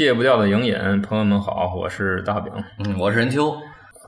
[0.00, 3.54] 戒不掉的影瘾，朋友们好，我是大饼，嗯，我是任秋，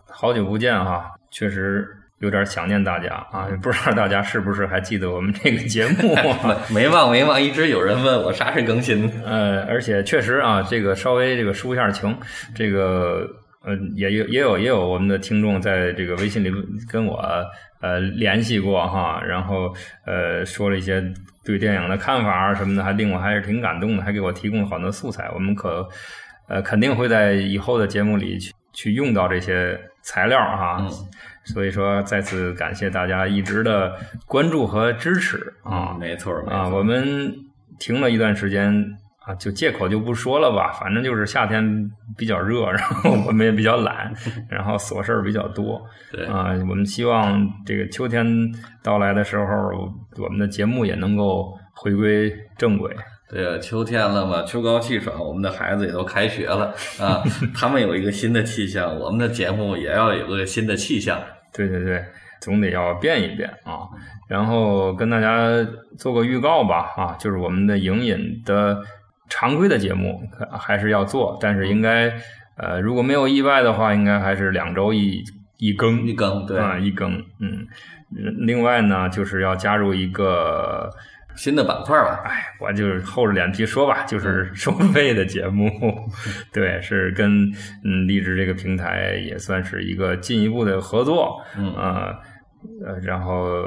[0.08, 1.86] 好久不见哈，确实
[2.20, 6.56] 有点想念大家啊，不知道大家是不是还记得我们这个节目啊？
[6.72, 9.06] 没忘没忘，一直有人问我啥时更新。
[9.22, 12.16] 呃，而且确实啊，这个稍微这个抒一下情，
[12.54, 13.28] 这个
[13.62, 16.50] 呃也有也有也有我们的听众在这个微信里
[16.90, 17.22] 跟我
[17.82, 19.70] 呃联系过哈，然后
[20.06, 21.04] 呃说了一些。
[21.44, 25.30] 对电影的看法啊什么的，还令我还是挺感动的，还给我提供了好多素材。
[25.34, 25.88] 我们可
[26.48, 30.86] 呃肯定会在以后的节目里去去用到这些材料哈。
[31.44, 33.92] 所以说，再次感谢大家一直的
[34.26, 35.96] 关注和支持啊！
[35.98, 37.34] 没错啊，我们
[37.78, 38.96] 停了一段时间。
[39.24, 44.12] 啊，就借口就不说了吧，反正就是夏天比较热，然后我们也比较懒，
[44.50, 45.80] 然后琐事儿比较多。
[46.10, 48.26] 对啊，我们希望这个秋天
[48.82, 49.44] 到来的时候，
[50.18, 52.92] 我们的节目也能够回归正轨。
[53.30, 57.22] 对啊，秋天了嘛，秋高气爽，我们的孩子也都开学了啊，
[57.54, 61.16] 他们有一个新的气象，我们的节目也要有个新的气象。
[61.54, 62.04] 对对对，
[62.40, 63.86] 总得要变一变啊。
[64.28, 65.48] 然后跟大家
[65.96, 68.82] 做个预告吧，啊，就是我们的影引的。
[69.34, 72.12] 常规的节目还是要做，但是应该
[72.58, 75.24] 呃，如果没有意外的话，应该还是两周一
[75.56, 77.66] 一更一更对啊一更嗯。
[78.46, 80.90] 另外呢，就是要加入一个
[81.34, 82.20] 新的板块吧。
[82.26, 85.70] 哎，我就是厚着脸皮说吧，就是收费的节目。
[86.52, 87.50] 对，是跟
[87.84, 91.42] 嗯荔枝这个平台也算是一个进一步的合作。
[91.56, 92.12] 嗯啊
[92.84, 93.64] 呃，然后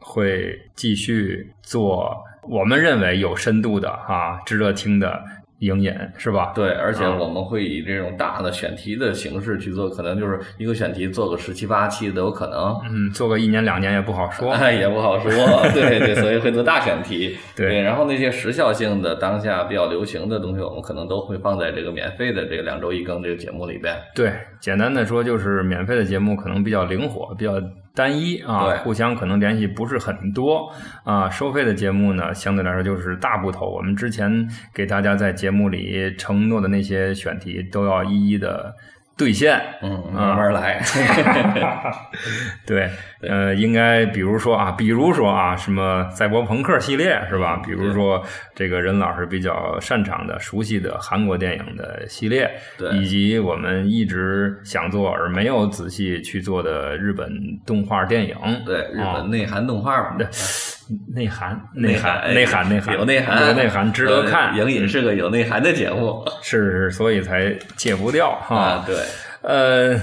[0.00, 2.20] 会继续做。
[2.48, 5.22] 我们认为有深度的啊，值得听的
[5.60, 6.52] 影演是吧？
[6.54, 12.78] 对，而且我们会以这种大的选题的形式去做，可能就是一个选题做个十七八期都有可能。
[12.90, 15.30] 嗯，做个一年两年也不好说， 也不好说。
[15.72, 17.36] 对对，所以会做大选题。
[17.56, 23.94] 对，然后那些时效性的、当下比较流行的东西，我们可能都会放在这个免费的这个两周一更这个节目里边。
[24.14, 27.52] 对，简单的说就是免费的节目可能比较灵活，比较。
[27.94, 30.72] 单一啊，互相可能联系不是很多
[31.04, 31.30] 啊。
[31.30, 33.70] 收费的节目呢，相对来说就是大部头。
[33.70, 38.74] 我们之前给大家在节目里承诺的那些选题，都要一一的。
[39.16, 40.82] 兑现，嗯，慢慢来。
[42.66, 42.90] 对，
[43.22, 47.56] 呃，应该比如说啊，比如说啊，什么赛博朋克系列是吧？
[47.64, 48.20] 比如说
[48.54, 57.30] 这个任老师比较擅长的、熟悉的韩国电影的系列，对，以及我们一直想做而没有仔细去做的日本
[57.64, 58.36] 动画电影，
[58.66, 60.16] 对，日本内涵动画嘛。
[61.14, 64.56] 内涵，内涵，内涵，内涵，有内涵，有内涵，值得看。
[64.56, 68.84] 影影是个有内涵的节目，是是，所以才戒不掉哈。
[68.86, 68.96] 对，
[69.42, 70.00] 呃，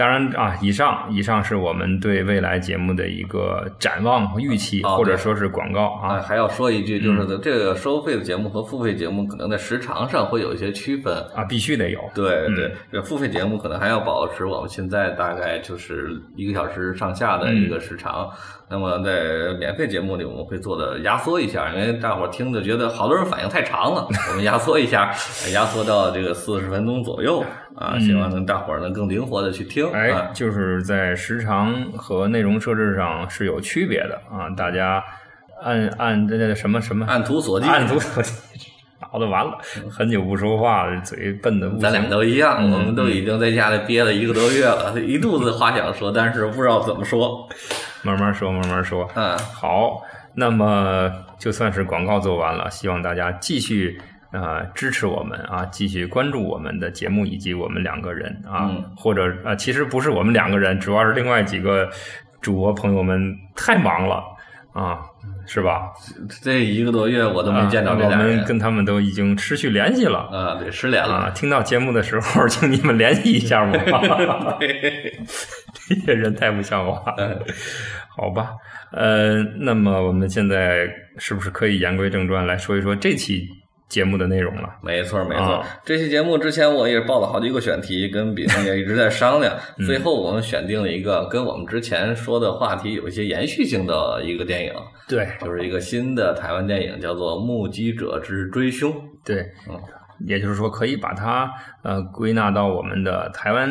[0.00, 6.18] 当然啊，以上以上是我们对未来节目的一个展望和预期，或者说是广告啊。
[6.20, 12.00] 还要说一句，就是这个收费的节目和付费节目可能在时长上会有一些区分啊，必须得有。
[12.14, 18.26] 对对，这付费节目可能还要保持我们现在大概就是一个小时上下的一个时长。
[18.70, 25.12] 那么在免费节目里，我们会做的压缩一下，因为大伙儿听着觉得好多人反应太长了， 我们压缩一下，
[25.52, 27.44] 压缩到这个四十分钟左右
[27.74, 29.89] 啊，希望能大伙儿能更灵活的去听。
[29.92, 35.02] 哎，就是在时长和内容设置上是有区别的啊，大家
[35.62, 38.32] 按按这这什么什么按图索骥，按图索骥，
[39.00, 39.58] 脑子完了，
[39.90, 41.80] 很久不说话了，嘴笨的不行。
[41.80, 47.48] 咱俩都一样，我们都已经在家里憋了一个多月了，一肚子话想说，但是不知道怎么说。
[48.02, 49.06] 慢慢说，慢慢说。
[49.14, 50.00] 嗯，好，
[50.34, 54.00] 那么就算是广告做完了，希望大家继续
[54.32, 61.90] 啊支持我们啊，继续关注我们的节目以及我们两个人啊，或者啊，其实不是我们两个人，主要是另外几个
[62.40, 64.22] 主播朋友们太忙了
[64.72, 65.00] 啊，
[65.46, 65.90] 是吧？
[66.42, 71.30] 这一个多月我都没见到这俩人，我们跟他们都已经失去联系了啊，对，失联了。
[71.32, 73.72] 听到节目的时候，请你们联系一下我。
[75.88, 77.44] 这些人太不像话了，
[78.16, 78.50] 好吧？
[78.92, 80.88] 呃，那么我们现在
[81.18, 83.48] 是不是可以言归正传来说一说这期
[83.90, 84.70] 节目的内容了？
[84.82, 85.62] 没错，没错。
[85.84, 89.54] 这期节目之前我也报了好几个选题，跟比方也一直在商量，
[89.84, 94.72] 最后我们选定了一个跟我们之前说的话题有一些延续性的一个电影。
[95.08, 98.92] 对，就是一个新的台湾电影，叫做《目击者之追凶》。
[99.24, 99.76] 对，嗯，
[100.26, 101.50] 也就是说可以把它
[101.82, 103.68] 呃归纳到我们的台湾。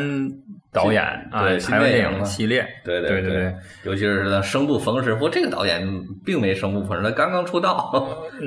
[0.71, 5.87] 导演啊，台湾电影系列，对对对对，尤其是他生不逢时，不过这个导演
[6.23, 7.91] 并没生不逢时，他刚刚出道，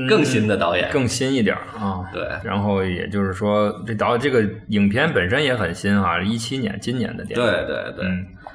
[0.08, 2.08] 更新的导演，更新一点啊。
[2.12, 7.44] 对，然后也就是说，这导这个影片本身也很新啊，一七年今年的电影。
[7.44, 8.06] 对对对，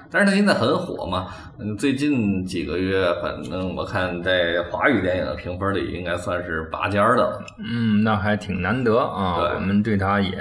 [0.09, 1.27] 但是他现在很火嘛，
[1.59, 7.43] 嗯，最近几个月，反正我看在华语电影的评分里应该算是拔尖儿的了。
[7.59, 10.31] 嗯，那还挺难得啊，对我们对他也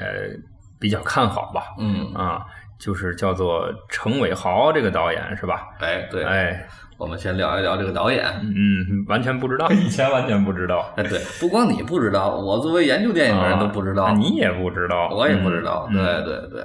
[0.78, 1.75] 比较看好吧。
[1.78, 2.44] 嗯，啊，
[2.78, 5.69] 就是叫做程伟豪这个导演是吧？
[5.81, 6.67] 哎，对，哎，
[6.99, 8.25] 我们先聊一聊这个导演。
[8.43, 15.87] 嗯，完全不知道， 以前完全不知道，哎，对，不光你不知道，我作为研究电影的人都不知道，啊你也不知道，我也不知道。
[15.90, 16.64] 嗯对嗯对对，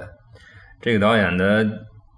[0.80, 1.66] 这个导演的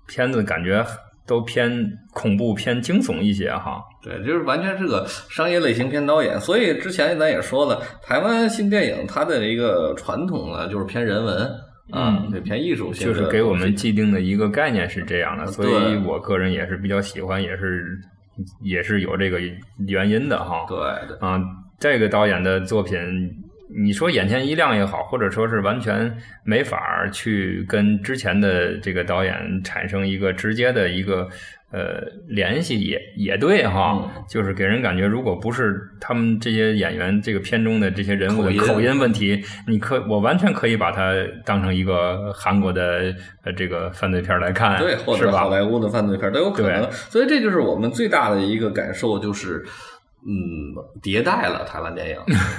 [0.09, 0.85] 片子感觉
[1.27, 1.71] 都偏
[2.13, 3.83] 恐怖、偏惊悚一些哈。
[4.03, 6.39] 对，就是完全是个商业类型片导演。
[6.39, 11.51] 所以之前咱也说了，台湾新电影它的一个传统呢，就是偏人文啊，
[11.93, 17.99] 嗯对，偏艺术性就是给我们既定的一个概念是这样的，所以我个人也是比较喜欢，也是
[18.63, 19.39] 也是有这个
[19.87, 20.65] 原因的哈。
[20.67, 21.17] 对对。
[21.21, 21.39] 啊，
[21.79, 22.99] 这个导演的作品，
[23.77, 26.11] 你说眼前一亮也好，或者说是完全
[26.45, 31.29] 没法儿去跟之前的这个导演产生一个直接的一个
[31.73, 41.13] 呃联系也也对哈，嗯就是给人感觉，如果不是他们这些演员这个片中的这些人物的口音问题，你可我完全可以把它
[41.45, 45.51] 当成一个韩国的呃这个犯罪片来看，对，或者好？
[45.51, 46.91] 莱坞的犯罪片都有可能。
[46.93, 49.65] 所以这就是我们最大的一个感受，就是
[50.27, 50.73] 嗯，
[51.03, 52.17] 迭代了台湾电影。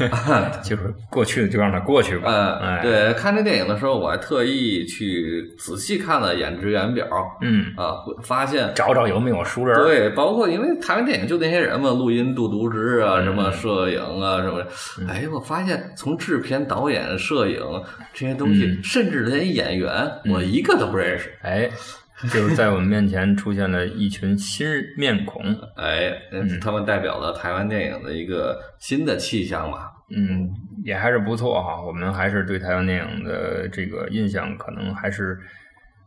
[0.64, 7.06] 就是过去的就让它过去吧，嗯，哎，，对，看这电影的时候，我还特意去仔细看了演职员表
[7.42, 8.72] 嗯，啊，发现。
[8.76, 14.64] 找找有没有熟人，对，包括因为台湾电影就那些人嘛，录音、杜读之啊，嗯什么摄影啊，什么，
[15.10, 17.60] 哎，我发现从制片、导演、摄影
[18.14, 21.34] 这些东西，嗯甚至连演员，我一个都不认识。
[21.42, 21.70] 哎，
[22.32, 24.68] 就是在我们面前出现了一群新
[24.98, 25.44] 面孔。
[25.76, 29.92] 哎，嗯他们代表了台湾电影的一个新的气象吧。
[30.16, 30.50] 嗯，
[30.84, 31.82] 也还是不错哈。
[31.82, 35.38] 我们还是对台湾电影的这个印象，可能还是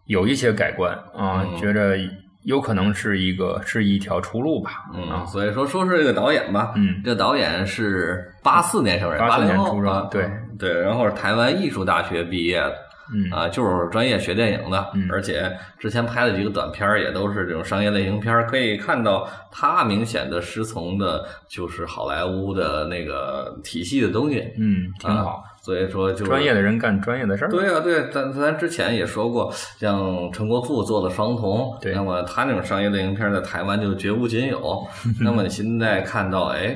[0.06, 1.96] 有一些改观啊，嗯觉着
[2.44, 4.84] 有可能是一个是一条出路吧。
[4.94, 12.87] 嗯，啊，所以说说是这个导演吧，嗯这导演是八四年生人，84年出生啊对对，然后是台湾艺术大学毕业的。
[13.14, 25.30] 嗯啊，就是专业学电影的，嗯而且之前拍的几个短片儿也都是这种商业类型片儿，可以看到他明显的师从的就是好莱坞的那个体系的东西，嗯，挺好。
[25.30, 27.50] 啊所以说就是专业的人干专业的事儿。
[27.50, 31.50] 对啊，对，咱咱之前也说过，像陈国富做的《双瞳》，
[31.82, 34.86] 对那么他那种商业类型片在台湾就绝无仅有。
[35.20, 36.74] 那么你现在看到，哎，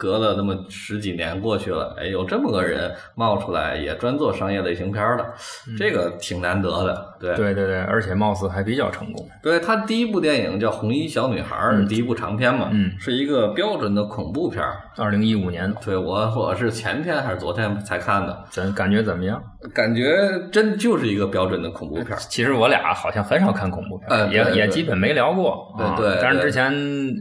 [0.00, 5.26] 隔了那么十几年过去了，哎，有这么个人冒出来，也专做商业类型片了，
[5.78, 7.14] 这个挺难得的。
[7.20, 9.28] 对，嗯对对对，而且貌似还比较成功。
[9.42, 14.78] 对他第一部电影叫《红衣小女孩》，嗯第一部长片嘛，嗯是一个标准的恐怖片儿。
[14.96, 19.38] 二零一五年，对我，我是前天还是昨天才看的，咱感觉怎么样？
[19.74, 20.02] 感觉
[20.50, 22.16] 真就是一个标准的恐怖片。
[22.16, 25.74] 其实我俩好像很少看恐怖片，嗯也也基本没聊过。
[25.76, 26.72] 对对但是之前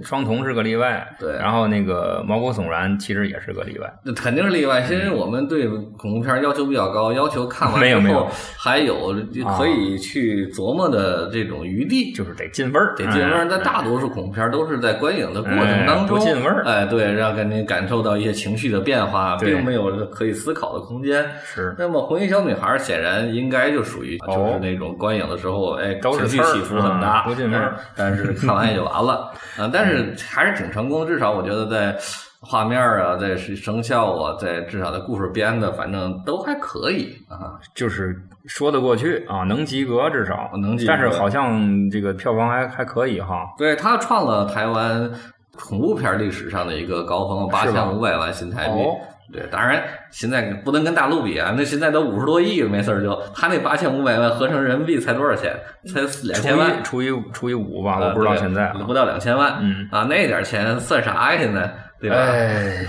[0.04, 3.92] 双瞳是个例外，对然后那个毛骨悚然其实也是个例外。
[4.04, 9.14] 那肯定是例外，因为我们对恐怖片要求比较高，要求看完之后还有
[9.58, 13.46] 可以去琢磨的这种余地，就是得进味儿，得进味儿。
[13.46, 21.26] 哎但大多数恐怖片都是在观影的过程当中哎进味儿哎，对，让给你感受到一些情绪的变化，并没有可以思考的空间。
[21.44, 29.70] 是那么《红衣小女孩》显然应该就属于哦就是那种观影的时候，哎，情绪起伏很大，嗯不进味儿但是但是看完也就完了啊。
[29.72, 31.98] 但是还是挺成功，至少我觉得在
[32.42, 37.60] 画面啊，在声效啊，在至少在故事编的，反正都还可以啊。
[37.76, 38.16] 就是
[38.46, 43.46] 说得过去啊，能及格至少能及格但是好像这个票房还还可以哈。
[43.58, 45.12] 对他创了台湾
[45.58, 48.74] 恐怖片历史上的一个高峰，八千五百万新台币。
[48.82, 48.96] 哦
[49.32, 55.56] 对，当然现在不能跟大陆比啊，那现在都五十多亿，没事儿就他那八千五百万合成人民币才多少钱？
[55.86, 59.60] 才两千万，除以除以五吧，啊我不知道现在啊不到两千万。
[59.62, 61.40] 嗯啊，那点钱算啥呀？
[61.40, 62.16] 现在对吧？
[62.16, 62.86] 哎，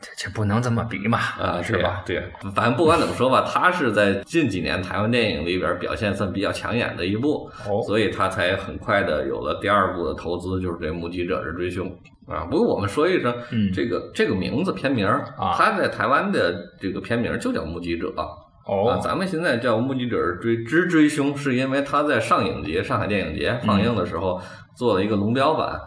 [0.00, 2.02] 这这不能这么比嘛，啊，是吧？
[2.04, 2.22] 对，
[2.54, 11.88] 反正不管怎么说吧，他是在近几年台湾电影里边表现算比较抢眼的一部，哦所以他才很快的有了第二部的投资，就是这《目击者之追凶》
[12.32, 12.44] 啊。
[12.50, 18.26] 不过我们说一声，嗯这个这个名字片名啊他在台湾的这个片名就叫《目击者》啊，
[18.66, 24.40] 哦，咱们现在叫《目击者追之追凶》，是因为他在上影节、上海电影节放映的时候
[24.76, 25.78] 做了一个龙标版。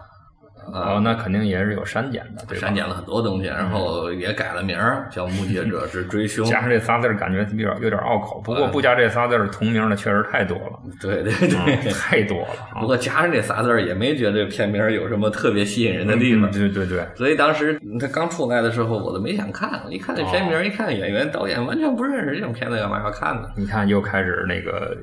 [0.74, 2.68] 啊哦，，那肯定也是有删减的，对吧？
[2.68, 8.42] 删减了很多东西，然后也改了名儿，叫《目击者之追凶 》。加上这仨字儿，感觉有点有点拗口。
[8.42, 12.80] 不过啊不加这仨字儿，同名的确实太多了，对对对， 嗯太多了啊。
[12.82, 16.50] 不过加上这仨字儿，也没觉得这片名儿有什么特别吸引人的地方。
[16.50, 19.82] 嗯对对对，所以当时他刚出来的时候，我都没想看。
[19.86, 23.48] 我一看这片名儿，一看演员、导演，完全不认识，这种片子干嘛要看呢？
[23.58, 24.96] 你看又开始那个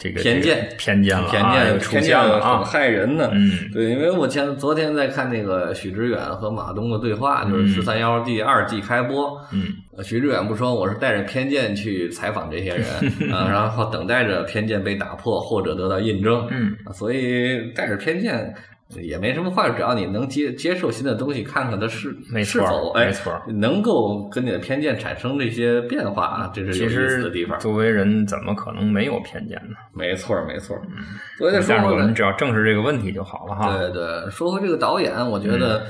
[0.00, 3.30] 这个偏见偏见了偏啊，又见出偏见很现了啊，害人的。
[3.34, 9.38] 嗯对，因为我前昨天在看那个许知远和马东的对话，就是嗯《十三幺》第二季开播。
[9.52, 9.66] 嗯
[9.96, 12.86] 呃许知远不说我是带着偏见去采访这些人，
[13.30, 16.48] 啊，然后等待着偏见被打破或者得到印证。
[16.50, 18.54] 嗯，啊所以带着偏见
[18.96, 27.58] 也没什么坏处，只要你能接接受新的东西，看看它是没是否哎没错能够跟你的偏见产生这些变化啊，这是其有意思的实地方。
[27.60, 29.76] 作为人怎么可能没有偏见呢？
[29.94, 30.76] 没错，没错。
[31.38, 33.76] 所以再说我们只要正视这个问题就好了哈。
[33.76, 35.82] 对对，说回这个导演，我觉嗯得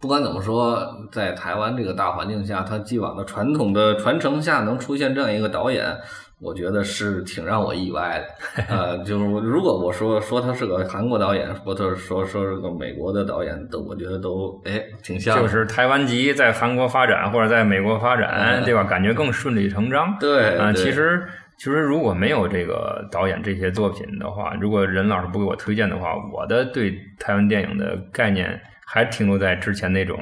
[0.00, 0.80] 不管怎么说，
[1.12, 5.96] 在台湾这个大环境下，他既往的传统的传承下，能出现这样一个导演，
[6.40, 8.64] 我觉得是挺让我意外的。
[8.68, 15.36] 呃，就是如果我说说他是个韩国导演，或者说说是个美国的导演，都我觉得都哎挺像。
[15.40, 18.84] 就是台湾籍在韩国发展或者在美国发展，嗯对吧？
[18.84, 20.06] 感觉更顺理成章。
[20.06, 21.22] 啊，对对其实
[21.56, 30.16] 其实如果没有这个导演这些作品的话，如果任老师不给我推荐的话，我的对台湾电影的概念还停留在之前那种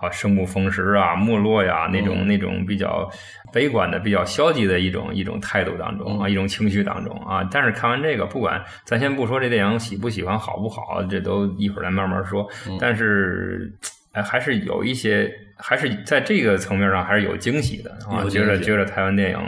[0.00, 3.08] 啊生不逢时啊、没落呀那种、嗯那种比较
[3.52, 7.48] 悲观的、比较消极的一种一种态度当中啊，嗯一种情绪当中啊。
[7.50, 12.48] 但是看完这个，不管咱先不说这电影喜不喜欢、好不好，这都一会儿再慢慢说。
[12.68, 13.72] 嗯但是。
[14.12, 18.24] 哎，还是有一些，还是在这个层面上还是有惊喜的啊！
[18.30, 19.38] 觉得觉得台湾电影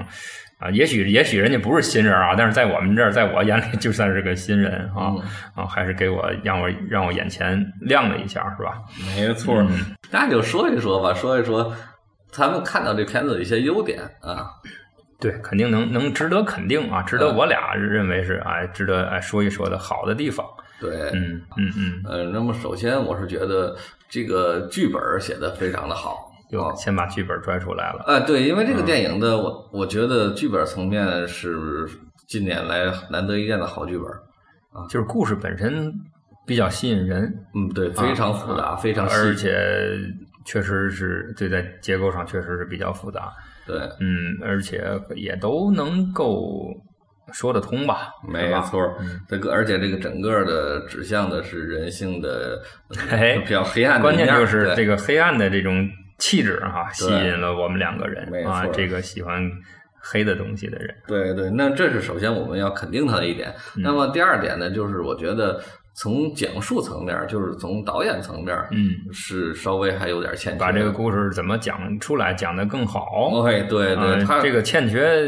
[0.58, 5.22] 啊，也许也许人家不是新人啊，但是在我们这儿，在我眼里 就算是个新人啊、嗯
[5.54, 8.82] 啊，还是给我让我让我眼前亮了一下，是吧？
[9.16, 11.72] 没错，嗯那就说一说吧，说一说
[12.32, 14.46] 咱们看到这片子的一些优点啊。
[15.20, 20.46] 对，肯定能能值得肯定啊，值得嗯我俩认为是哎值得哎说一说的好的地方。
[20.80, 23.76] 对，嗯嗯嗯，呃，那么首先我是觉得
[24.08, 26.27] 这个剧本写的非常的好。
[26.50, 28.02] 哟，啊先把剧本拽出来了。
[28.06, 31.86] 啊，对，因为嗯这个电影的我我觉得剧本层面是
[32.26, 34.06] 近年来难得一见的好剧本
[34.72, 34.86] 啊。
[34.88, 35.92] 就是故事本身
[36.46, 39.50] 比较吸引人，嗯，对，非常复杂，啊非常细而且
[40.46, 43.30] 确实是对在结构上确实是比较复杂。
[43.66, 44.82] 对，嗯，而且
[45.14, 46.64] 也都能够
[47.34, 48.08] 说得通吧？
[48.26, 48.80] 没错
[49.28, 52.58] 这个而且这个整个的指向的是人性的
[53.44, 55.86] 比较黑暗的关键就是这个黑暗的这种
[56.18, 59.50] 气质哈、吸引了我们两个人啊，这个喜欢
[60.00, 60.94] 黑的东西的人。
[61.06, 63.48] 对对，那这是首先我们要肯定他的一点。
[63.76, 65.60] 嗯那么第二点呢，就是我觉得
[65.94, 70.58] 从讲述层面，就是从导演层面，嗯，是稍微还有点欠缺。
[70.58, 73.02] 把这个故事怎么讲出来，讲得更好。
[73.46, 75.24] 哎，对对，嗯他这个欠缺，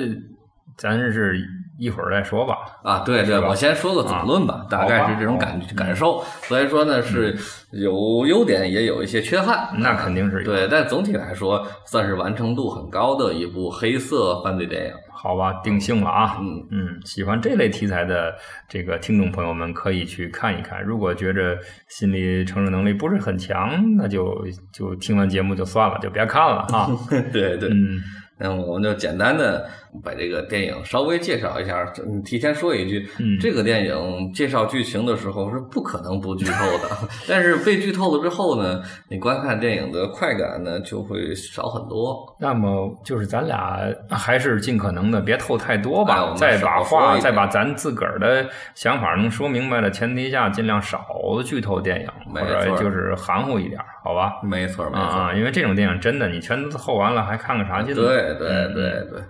[0.77, 1.41] 咱是
[1.81, 2.59] 一会儿再说吧。
[2.85, 6.23] 啊，对对，我先说个总论吧，大概是这种感感受。
[6.43, 7.35] 所以说呢，是
[7.73, 9.71] 有优点，也有一些缺憾。
[9.79, 14.93] 那肯定是有对，但总体来说，算是完成度很高的一部黑色犯罪电影。
[15.11, 16.37] 好吧，定性了啊。
[16.41, 18.35] 嗯嗯，喜欢这类题材的
[18.69, 20.83] 这个听众朋友们可以去看一看。
[20.83, 21.59] 如果觉着
[21.89, 26.89] 心理承受能力不是很强，那就就听完节目就算了，就别看了啊。
[27.33, 28.01] 对对，嗯，
[28.39, 29.69] 那我们就简单的
[30.05, 31.85] 把这个电影稍微介绍一下。
[32.07, 36.89] 嗯提前说一句，嗯这个电影介绍剧情的时候是不可能不剧透的，
[37.29, 42.17] 但是被剧透了之后呢，你观看电影的快感呢就会少很多。
[42.39, 43.79] 那么就是咱俩
[44.11, 51.05] 还是尽可能的别透太多吧，哎再把话，再把咱自个儿的想法能说明白的前提下，尽量少
[51.45, 54.35] 剧透电影，没或者错就是含糊一点，好吧？
[54.43, 58.03] 没错，没错，啊啊，因为这种电影真的，你全都透完了，还看个啥劲呢？
[58.03, 59.21] 对对嗯对对，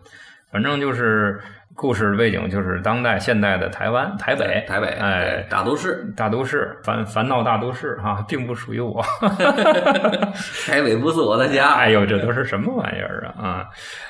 [0.53, 1.41] 反正就是
[1.75, 9.01] 故事背景就是当代现代的台湾台北，台北，哎，大都市，大都市烦烦恼大都市哈、并不属于我。
[10.67, 11.75] 台北不是我的家。
[11.75, 13.67] 哎呦，这都是什么玩意儿啊啊？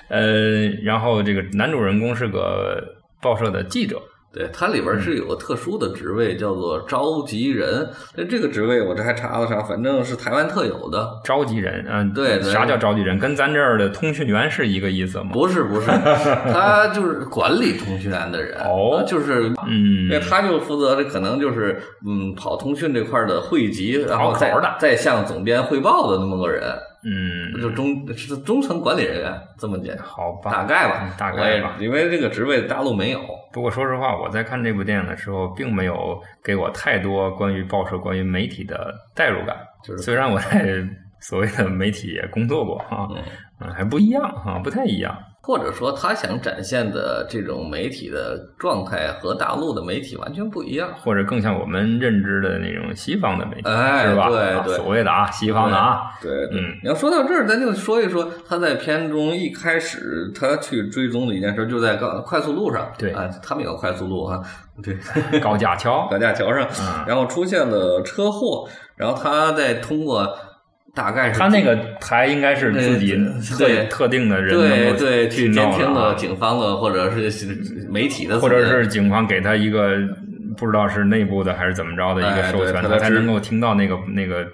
[0.09, 2.83] 呃，然后这个男主人公是个
[3.21, 4.01] 报社的记者，
[4.33, 7.89] 对，它里边是有个特殊的职位，叫做召集人。
[8.17, 11.21] 那这个职位我这还查了查，反正是台湾特有的。
[11.25, 13.19] 召集人，嗯、对对啥叫召集人？
[13.19, 15.31] 跟咱这儿的通讯员是一个意思吗？
[15.33, 15.87] 不是不是，
[16.53, 19.53] 他就是管理通讯员的人，哦呃就是。
[19.67, 26.63] 嗯，那，他就负责这可能就是嗯跑通讯这块的汇集，然后再再向总编汇报的那么个人，
[27.03, 31.77] 嗯，就中是中层管理人员这么点，好吧，大概吧嗯，大概吧。
[31.81, 33.21] 因为这个职位大陆没有，
[33.53, 39.57] 不过说实话，我在看这部电影的时候，并没有给我太多关于报社、关于媒体的代入感。
[39.83, 40.75] 就是虽然我在
[41.21, 43.23] 所谓的媒体也工作过啊，嗯
[43.61, 45.17] 嗯，还不一样啊，不太一样。
[45.43, 50.91] 或者说他想展现的这种媒体的状态和大陆的媒体完全不一样。
[51.03, 54.29] 或者更像我们认知的那种西方的媒体，哎是吧？
[54.29, 62.93] 对啊对所谓的啊，西方的啊，对，对嗯你要说到这儿，咱就说一说他在片中一开始他去追踪的一件事，就在高快速路上。
[62.99, 64.43] 对啊，他们有快速路哈，
[64.83, 70.37] 对，高架桥， 高架桥上，嗯然后出现了车祸，然后他在通过
[70.95, 73.17] 大概是他那个台应该是自己
[73.49, 79.97] 特对特定的人对能够对去听到监听的啊了警方的或者是媒体的，或者是警方给他一个
[80.57, 84.45] 不知道是内部的还是怎么着的一个哎授权，对他才能够听到那个那个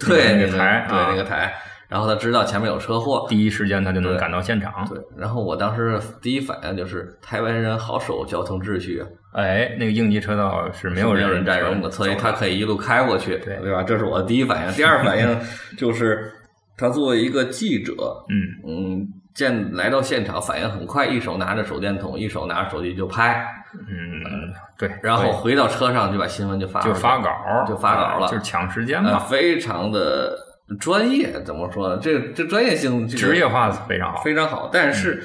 [0.00, 1.54] 对那个台对啊那个台，
[1.88, 4.72] 然后他知道前面有车祸，第一时间他就能赶到现场。
[4.88, 13.82] 对，然后我当时第一反应就是台湾人好守交通秩序啊，哎，那个应急车道是没有没有人人占用的，所以他可以一路开过去，对对吧？
[13.82, 14.72] 这是我的第一反应。
[14.72, 15.40] 第二反应
[15.76, 16.32] 就是
[16.76, 17.92] 他作为一个记者，
[18.28, 27.30] 嗯嗯，见来到现场反应很快，一手拿着手电筒，一手拿着手机就拍，嗯，对，然后回到车上就把新闻就发就发稿，
[27.66, 30.36] 就发稿了啊就是抢时间啊，嘛，非常的
[30.80, 31.98] 专业，怎么说呢？
[32.00, 35.22] 这这专业性这个职业化非常好非常好，但是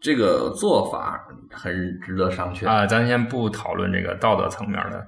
[0.00, 2.68] 这个做法很值得商榷。
[2.68, 2.86] 啊。
[2.86, 5.06] 咱先不讨论这个道德层面的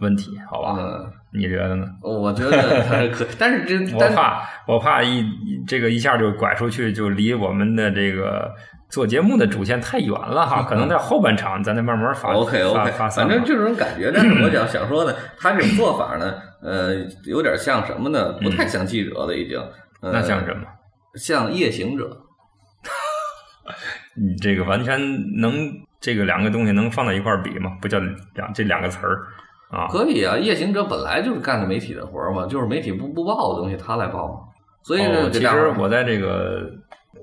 [0.00, 0.76] 问题，好吧？
[0.78, 1.86] 嗯，你觉得呢？
[2.02, 8.52] 我觉得还可， 但是这我怕，我怕一一这个一下就拐出去，就离我们的这个
[8.92, 10.62] 做节目的主线太远了哈。
[10.68, 12.90] 可能在后半场，咱再慢慢发 OK OK。
[12.92, 14.12] 反正就这种感觉。
[14.14, 16.94] 但是我想想说呢， 他这种做法呢，呃，
[17.24, 18.32] 有点像什么呢？
[18.34, 19.58] 不太像记者了，已经。
[20.02, 20.60] 呃那像什么？
[21.14, 22.06] 像夜行者。
[24.14, 25.00] 你这个完全
[25.40, 25.54] 能
[26.00, 27.70] 这个两个东西能放在一块儿比吗？
[27.80, 27.98] 不叫
[28.34, 29.22] 两这两个词儿
[29.70, 29.86] 啊？
[29.88, 34.34] 可以啊，夜行者本来就是干的媒体的活儿嘛，就是媒体不不报的东西他来报嘛。
[34.82, 36.68] 所以呢，哦，其实我在这个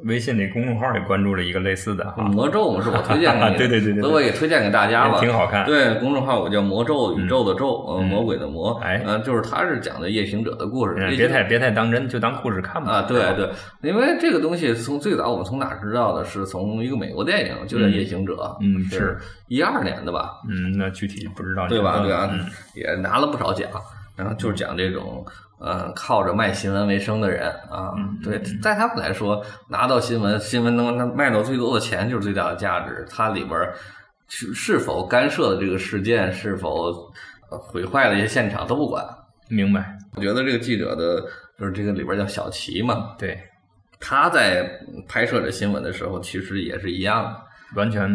[0.04, 5.20] 微信里公众号也关注了一个类似的哈，魔咒嘛 是我推荐给你的，对对对对对所以我也推荐给大家也吧。
[5.20, 5.66] 挺好看。
[5.66, 12.92] 对，公众号我叫魔咒，宇宙的咒，呃，嗯魔鬼的魔，哎呃，就是他是讲的夜行者的故事，嗯，别太别太当真，就当故事看吧。
[12.92, 13.50] 啊，对对，
[13.82, 16.24] 因为这个东西从最早我们从哪知道的？
[16.26, 22.00] 是从一个美国电影，就叫《夜行者》，嗯是一二年的吧，嗯，那具体不知道，对吧？
[22.00, 23.70] 对啊嗯，也拿了不少奖。
[24.16, 25.26] 然后就是讲这种，
[25.60, 33.06] 呃，靠着卖新闻为生的人啊，嗯对，在他们来说，拿到新闻，新闻能能卖到最多的钱就是最大的价值。
[33.10, 33.60] 它里边
[34.28, 36.92] 是是否干涉了这个事件，是否
[37.52, 39.06] 呃毁坏了一些现场都不管。
[39.50, 41.22] 明白，我觉得这个记者的，
[41.60, 43.38] 就是这个里边叫小齐嘛，对，
[44.00, 44.70] 他在
[45.08, 47.50] 拍摄这新闻的时候，其实也是一样的。
[47.76, 48.10] 完全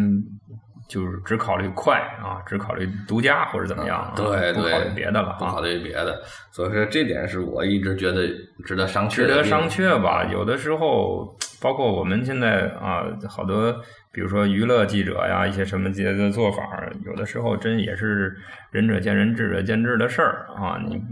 [0.88, 5.60] 就是只考虑快啊，只考虑独家或者怎么样啊，对对，不考虑别的了不考啊。
[5.60, 8.28] 虑别的，所以说这点是我一直觉得
[8.64, 10.24] 值得商榷值得商榷吧？
[10.30, 11.26] 有的时候，
[11.60, 13.72] 包括我们现在啊，好多
[14.12, 16.62] 比如说娱乐记者呀，一些什么节的做法，
[17.04, 18.34] 有的时候真也是
[18.70, 20.78] 仁者见仁，智者见智的事儿啊。
[20.86, 21.02] 你嗯，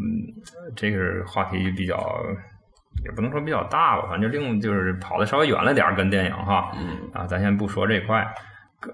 [0.77, 1.99] 这个话题比较。
[3.07, 8.23] 也不能说比较大吧，反正另就是跑的稍微远了点儿，跟电影哈，嗯啊，咱先不说这块。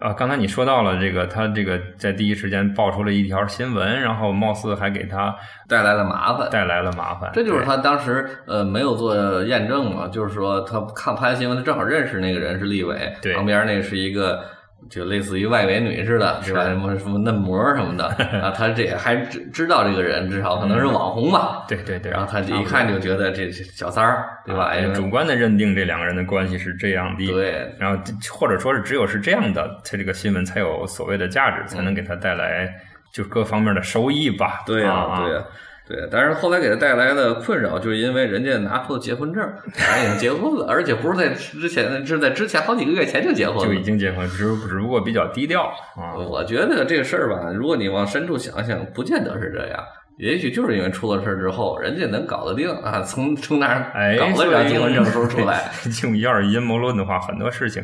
[0.00, 5.34] 啊，刚才你说到了这个，他这个在第一时间爆出了一条新闻，然后貌似还给他
[5.66, 6.48] 带来了麻烦。
[6.50, 7.30] 带来了麻烦。
[7.32, 14.44] 这就是他当时呃没有做验证嘛，就是说他看拍新闻，他正好认识那个人是立伟，对旁边那个是一个
[14.90, 16.64] 就类似于外围女似的，是吧？
[16.64, 18.06] 什么什么嫩模什么的
[18.40, 21.64] 啊，他这也还知知道这个人，至少可能是网红吧。
[21.68, 24.72] 对对对，然后他一看就觉得这这小三儿，对吧？
[24.94, 32.72] 主观的认定这两个人的关系是这样的，对然后或者说是只有是这样的，他这个新闻才有所谓的价值，才能给他带来
[33.12, 34.62] 就各方面的收益吧。
[34.64, 35.42] 对呀、啊，对呀、
[35.88, 39.42] 对，但是后来给他带来的困扰，就是因为人家拿出了结婚证，
[39.74, 43.82] 俩人已经结婚了，而且不是在之前，是在之前好几个月前就结婚就已。
[43.82, 45.62] 经结婚，只只不过比较低调
[45.96, 46.14] 啊。
[46.14, 49.82] 我觉得这个事儿吧，如果你往深处想想，不见得是这样。
[50.18, 57.82] 也许就是因为出了事儿之后，人家能搞得定啊，从从那儿哎，搞了张结婚证书出来，就要是阴谋论的话，很多事情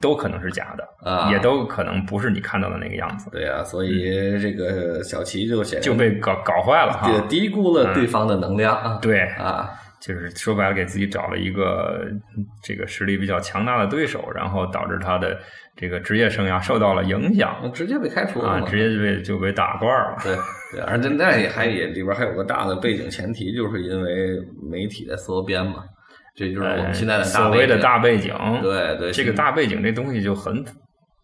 [0.00, 1.30] 都可能是假的，啊。
[1.30, 7.08] 也都可能不是你看到的那个样子，对呀、所以这个小齐就显然就被搞搞坏了哈。
[7.28, 8.98] 低低估了对方的能量啊。
[9.02, 12.06] 对，啊，就是说白了，给自己找了一个
[12.62, 15.36] 这个实力比较强大的对手，然后导致他的
[15.74, 17.70] 这个职业生涯受到了影响。
[17.74, 20.18] 直接被开除了啊，直接就被就被打罐儿了。
[20.22, 20.36] 对
[20.72, 25.82] 对，而且那也还也里边还有个大的背景前提，就是因为媒体在缩编嘛，
[26.38, 30.64] 这就是我们现在的所谓的大背景，对对这个大背景这东西就很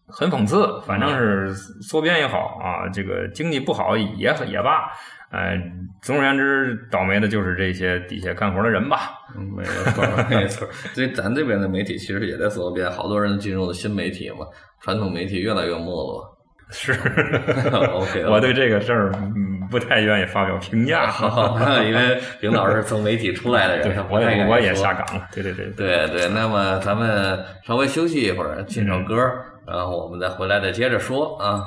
[0.07, 4.91] 很讽刺，反正是缩编也好啊，这个经济不好也也罢，
[5.31, 5.57] 哎，
[6.01, 9.11] 总而言之，倒霉的就是这些底下干活的人吧。
[9.37, 10.67] 嗯，没错，没错。
[10.93, 14.45] 所以咱这边的媒体其实也在缩编，好多人进入了新媒体嘛，
[14.81, 16.23] 传统媒体越来越没落。
[16.71, 16.93] 是
[17.93, 19.35] OK，我对这个事儿嗯
[19.69, 21.11] 不太愿意发表评价，
[21.83, 25.27] 因为平老师是从媒体出来的人，对，我也我也下岗了。
[25.33, 26.29] 对对对对对。
[26.29, 29.15] 那么咱们稍微休息一会儿，听首歌，
[29.67, 31.63] 然后我们再回来再接着说啊。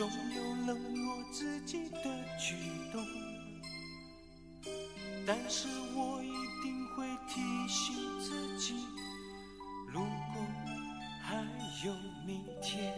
[0.00, 2.04] 总有冷落自己的
[2.38, 2.56] 举
[2.90, 3.04] 动，
[5.26, 6.32] 但是我一
[6.62, 8.76] 定会提醒自己，
[9.92, 10.42] 如果
[11.22, 11.36] 还
[11.84, 11.92] 有
[12.26, 12.94] 明天，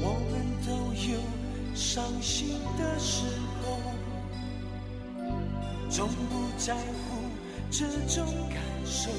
[0.00, 0.32] 我们
[0.66, 0.72] 都
[1.12, 1.20] 有
[1.76, 3.26] 伤心的时
[3.60, 3.78] 候，
[5.90, 7.20] 从不在乎
[7.70, 9.10] 这种感受。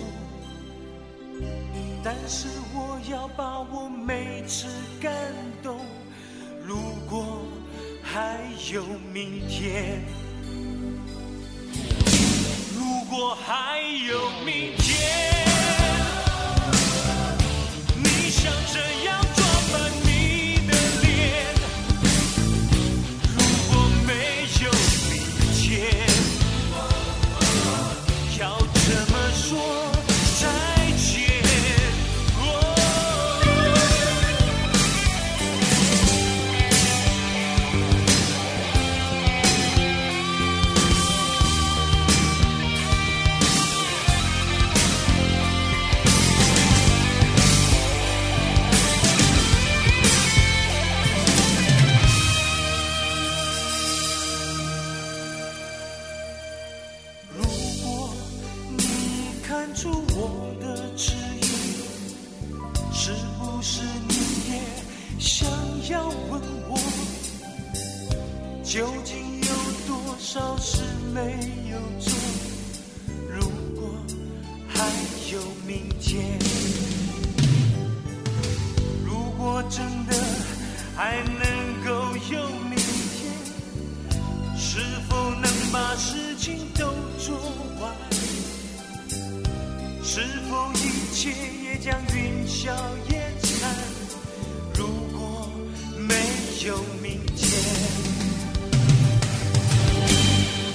[2.01, 4.67] 但是我要把握每次
[5.01, 5.12] 感
[8.73, 10.01] 有明天，
[12.73, 14.84] 如果还有明天。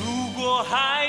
[0.02, 0.99] 如果还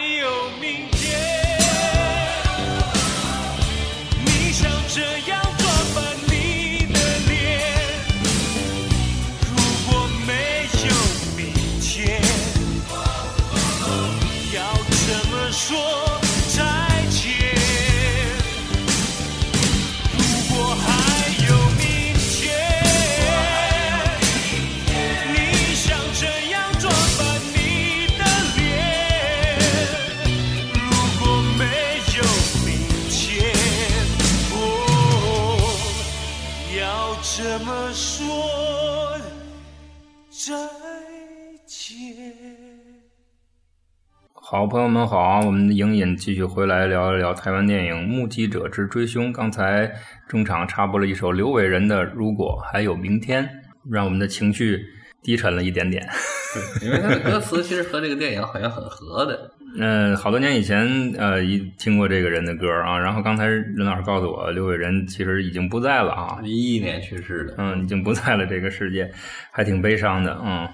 [44.52, 49.30] 好，朋友们好啊，我们的影引继续回来聊一聊台湾电影《目击者之追凶》。
[49.32, 49.90] 刚才
[50.28, 53.46] 中场插播了一首刘伟仁的《如果还有明天》，
[53.90, 54.78] 让我们的情绪
[55.24, 56.06] 低沉了一点点。
[56.54, 59.52] 对，因为他的歌词其实和这个电影好像很合的。
[59.80, 60.86] 嗯，好多年以前
[61.18, 69.10] 呃，一听过这个人的歌啊，然后刚才任老师告诉我，刘伟仁其实已经不在了啊，一一年去世的，嗯，已经不在了这个世界，
[69.50, 70.68] 还挺悲伤的，嗯，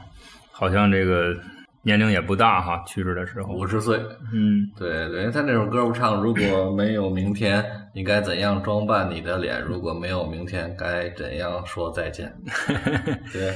[0.52, 1.38] 好像这个。
[1.88, 3.98] 年龄也不大哈，去世的时候五十岁。
[4.34, 9.62] 嗯，对对，他那首歌不唱，如果没有明天，你该怎样装扮你的脸？
[9.62, 12.30] 如果没有明天，该怎样说再见？
[13.32, 13.54] 对，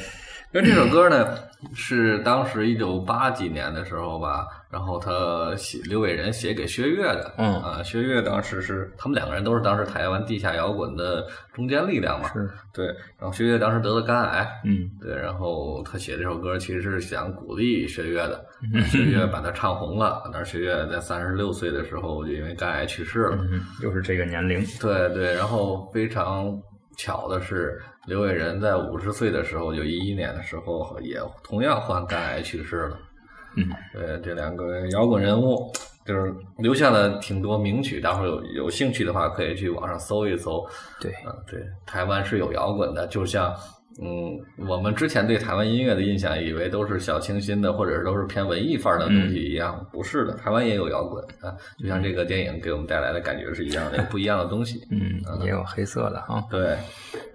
[0.54, 1.38] 因为这首歌呢，
[1.74, 12.88] 是当时一九八几年的时候吧，然后他写刘伟仁写给薛岳的，嗯啊，薛岳当时是他们两个人都是当时台湾地下摇滚的中坚力量嘛，是，对，
[13.18, 14.90] 然后薛岳当时得了肝癌，嗯。
[15.00, 18.46] 对，然后他写这首歌其实是想鼓励薛岳的，
[18.92, 26.54] 薛岳把他唱红了，但是薛岳在三十六岁的时候就因为肝癌去世了，嗯，又是这个年龄，对对，然后非常
[26.98, 33.00] 巧的是，刘伟仁在五十岁的时候，就一一年的时候，也同样患肝癌去世了。
[33.56, 35.72] 嗯，对，这两个摇滚人物
[36.06, 40.66] 就是留下了挺多名曲，大伙儿有有兴趣的话，可以去网上搜一搜。
[41.00, 43.54] 对，嗯，对，台湾是有摇滚的，就像。
[44.02, 54.80] 嗯，我们之前对台湾音乐的印象，以为都是小清新的，或者是都是偏文艺范儿的东西一样，不是的，台湾也有摇滚啊，就像这个电影给我们带来的感觉是一样的，有不一样的东西。
[54.92, 56.42] 嗯，也有黑色的哈。
[56.50, 56.78] 对，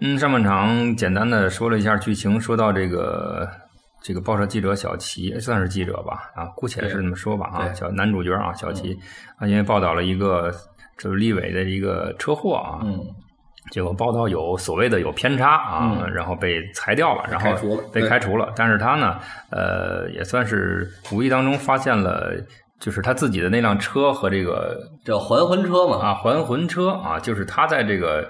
[0.01, 3.49] 嗯，上半场简单的说了一下剧情，说到这个
[4.03, 8.97] 这个报社记者小齐，算是记者吧，啊，姑且是这么说吧，啊，小男主角啊，小齐
[9.37, 10.51] 啊，因为报道了一个
[10.97, 12.99] 就是立伟的一个车祸啊，嗯，
[13.71, 18.53] 结果报道有所谓的有偏差啊，嗯然后被裁掉了，然后被开除了。
[18.57, 19.19] 但是他呢，
[19.51, 22.33] 呃，也算是无意当中发现了，
[22.79, 28.29] 就是他自己的那辆车和这个叫还魂车嘛，啊还魂车啊，就是他在这个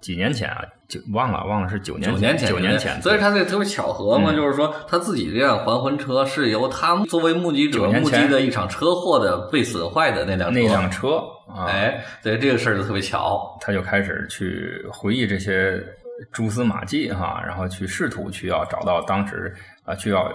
[0.00, 11.16] 几年前啊，就忘了忘了是九年九年前，九年前，所以他这特别巧合嘛，嗯就是说他自己这辆还魂车是由他作为目击者目击的一场车祸的被损坏的那辆车，那辆车
[11.48, 15.82] 啊，哎，对这个事儿就特别巧，他就开始去回忆这些
[16.32, 20.30] 蛛丝马迹哈，然后去试图去要找到当时啊，去要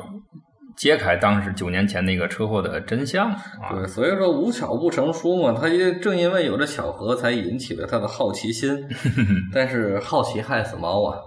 [0.76, 3.72] 揭开当时九年前那个车祸的真相啊。
[3.72, 8.88] 对，所以说无巧不成书嘛，他也正因为有这巧合，才引起了他的好奇心，
[9.54, 11.18] 但是好奇害死猫啊，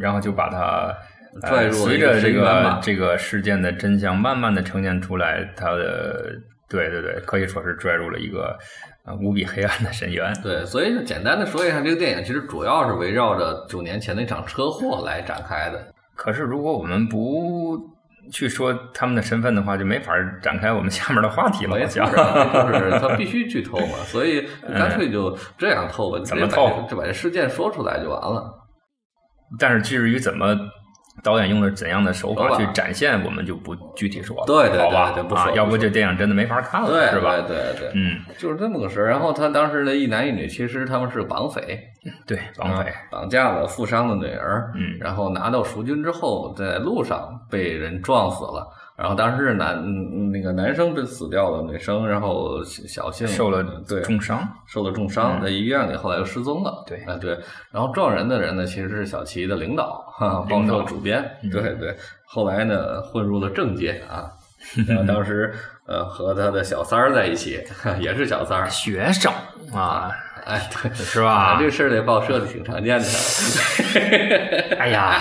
[0.00, 0.94] 然后就把它。
[1.40, 6.28] 呃拽入了随着这个这个事件的真相慢慢的呈现出来，他的
[6.68, 8.58] 对对对，可以说是拽入了一个
[9.06, 10.34] 呃无比黑暗的深渊。
[10.42, 15.80] 对，所以就简单的说一下，这个电影其实主要是围绕着九年前那场车祸来展开的。
[16.16, 17.78] 可是如果我们不
[18.32, 21.76] 去说他们的身份的话，就没法展开我们下面的话题了。
[21.76, 28.52] 没好错，就是他必须剧透嘛，所以干脆就这样透吧，怎么透就把这事件说出来就完了。
[29.58, 30.56] 但是至于怎么
[31.22, 35.14] 导演用了怎样的手法去展现，我们就不具体说了，对对对啊，
[35.54, 37.36] 要不说这电影真的没法看了，对是吧？
[37.46, 39.08] 对对对，嗯，就是这么个事儿。
[39.08, 41.78] 然后他当时的一男一女，其实他们是绑匪，
[42.26, 48.66] 对，绑匪啊，绑架了富商的女儿，嗯然后拿到赎金之后，在路上被人撞死了。
[49.00, 56.84] 然后当时是男嗯那个男生被死掉了，女生然后小幸受了对重伤，受了重伤，在医院里，后来又失踪了。
[56.86, 57.30] 对啊对，
[57.72, 61.24] 然后撞人的人呢，其实是小齐的领导，哈，报领导社主编。
[61.42, 64.30] 嗯对对，后来呢，混入了政界啊。
[64.86, 65.50] 然后当时
[65.86, 67.58] 呃和他的小三儿在一起，
[67.98, 69.32] 也是小三儿，学生
[69.72, 70.10] 啊，
[70.44, 71.56] 哎对，是吧？
[71.58, 73.06] 这个事儿在报社里挺常见的。
[74.78, 75.18] 哎呀，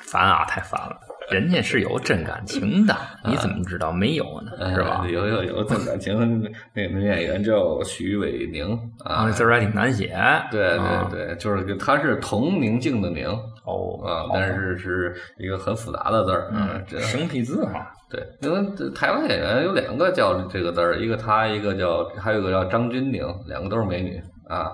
[0.00, 0.98] 烦啊，太烦了。
[1.34, 4.74] 人家是有真感情的，你怎么知道没有呢？
[4.74, 5.10] 是吧嗯？
[5.12, 8.66] 有有有真感情，那个女演员叫徐伟宁
[9.04, 10.16] 啊那，，字儿还挺难写。
[10.50, 13.26] 对啊对对，就是跟她是同宁静的宁
[13.64, 17.92] 哦啊，但是是一个很复杂的字儿，嗯，这生僻字哈。
[18.10, 24.70] 对，因为台湾演员有两个叫这个字儿，一个她，一个叫还有一个叫张钧甯，两个都是美女啊，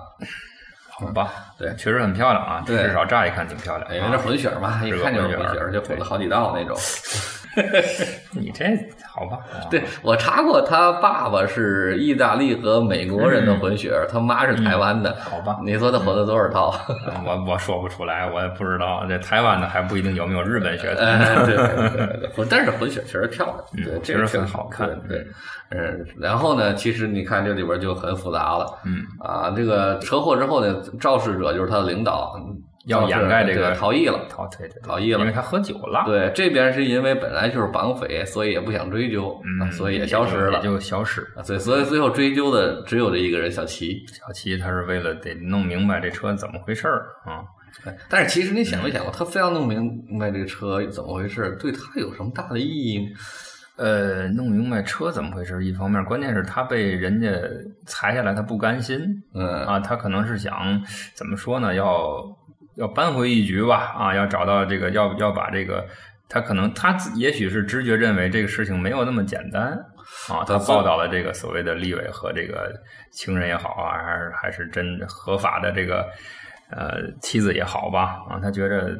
[0.99, 3.95] 好吧，对确实很漂亮啊，对至少乍一看挺漂亮。
[3.95, 6.77] 因为这混血儿嘛，一看就是混血儿混血儿，就混了好几道那种。
[8.31, 8.65] 你这
[9.07, 9.37] 好吧？
[9.53, 15.15] 啊对我查过，他爸爸是意大利和美国人的混血儿，他妈是台湾的。
[15.21, 16.73] 好吧，你说他混了多少套？
[17.25, 19.05] 我我说不出来，我也不知道。
[19.07, 21.03] 这台湾的还不一定有没有日本血统。
[21.05, 25.27] 哎，对但是混血确实漂亮，对，嗯确实这个很好看对，对
[25.69, 32.33] 嗯，然后呢，其实你看这里边就很复杂了，嗯啊，这个车祸之后呢，肇事者就是他的领导，
[32.85, 34.25] 要掩盖这个逃逸了。
[34.29, 40.63] 逃对对对逃逸了因为他喝酒了，对，这边是因为本来就是绑匪，所以也不想追究，嗯，啊所以也消失了也。
[40.63, 41.21] 就消失。
[41.35, 44.05] 啊，所以所以最后追究的只有这一个人小齐。
[44.07, 47.43] 小齐他是为了得弄明白这车怎么回事儿啊。
[48.09, 53.05] 但是其实你想没想过，他非要弄明白这个车怎么回事，对他有什么大的意义吗？
[53.77, 57.29] 呃，弄明白车怎么回事，一方面，关键是他被人家
[57.85, 58.97] 裁下来，他不甘心
[59.33, 60.81] 嗯啊，他可能是想
[61.13, 61.75] 怎么说呢？
[61.75, 62.23] 要
[62.77, 65.85] 要扳回一局吧，啊，要找到这个，要要把这个，
[66.27, 69.63] 他可能他也许是直觉认为这个事情没有那么简单
[70.29, 72.73] 啊，他他报道了这个所谓的立委和这个
[73.11, 76.05] 情人也好啊，还是还是真合法的这个
[76.69, 78.99] 呃妻子也好吧，啊，他觉着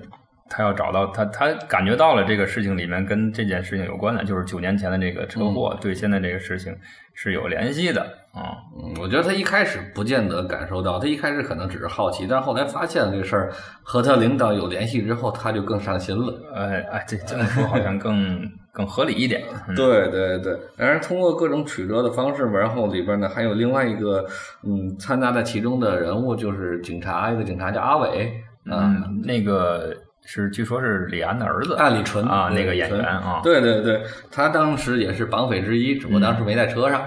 [0.49, 6.75] 他要找到他，他感觉到了这个事情里面跟这件事情有关的，就是九年前的这个车祸，对现在这个事情
[7.13, 8.59] 是有联系的啊。
[8.77, 16.33] 嗯，我觉得他一开始不见得感受到，他一开始可能只是好奇，但是后来发现这个事儿和他领导有联系之后，他就更上心了。
[16.53, 19.41] 哎哎，这这么说好像更更合理一点。
[19.67, 24.25] 嗯对对对，然而通过各种曲折的方式吧，然后里边呢还有另外一个
[24.63, 28.31] 嗯掺杂在其中的人物，就是警察，一个警察叫阿伟
[28.69, 29.95] 啊，嗯，那个
[30.25, 37.01] 是据说是李安的儿子，啊李纯啊，那个演员啊，对对对，他当时也是绑匪之一，只不过当时没在车上，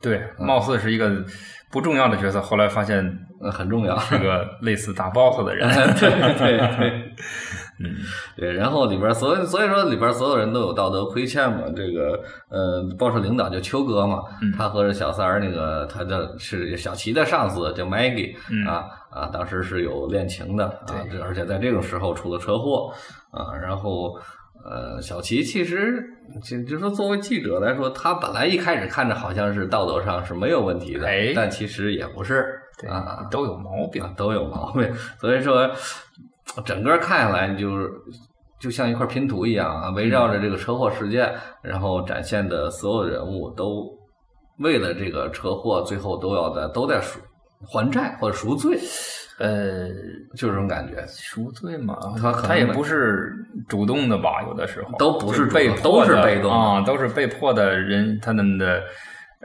[0.00, 1.10] 对，貌似是一个
[1.70, 3.04] 不重要的角色，后来发现
[3.42, 3.98] 嗯，很重要。
[3.98, 5.68] 是个类似大 boss 的人。
[5.98, 7.14] 对 对对，
[7.80, 7.96] 嗯，
[8.36, 11.64] 对，然后里边所以所以说里边所有人都有道德亏欠嘛。
[11.74, 22.92] 这个呃，报社领导就秋哥嘛，嗯他和小三儿那个他的是小齐的上司叫 Maggie、嗯啊啊，当时是有恋情的啊，而且在这种时候出了车祸
[23.32, 24.18] 啊，然后。
[24.64, 26.02] 呃，小齐其实
[26.42, 32.44] 就就说作为记者来说，他本来一开始看着好像是道德上是没有问题的，哎但其实也不是
[32.80, 34.02] 对啊，都有毛病。
[34.02, 34.92] 啊，都有毛病。
[35.20, 35.70] 所以说，
[36.64, 37.90] 整个看下来就是
[38.60, 43.86] 就像一块拼图一样啊，围绕着这个车祸事件，然后展现的所有人物都
[44.58, 47.18] 为了这个车祸，最后都要在都在赎
[47.66, 48.78] 还债或者赎罪，
[49.38, 49.88] 呃，
[50.36, 51.04] 就这种感觉。
[51.06, 53.32] 赎罪嘛，他他也不是
[53.68, 54.42] 主动的吧？
[54.42, 58.82] 有的时候都不是被动都是被动的啊，都是被迫的人，他们的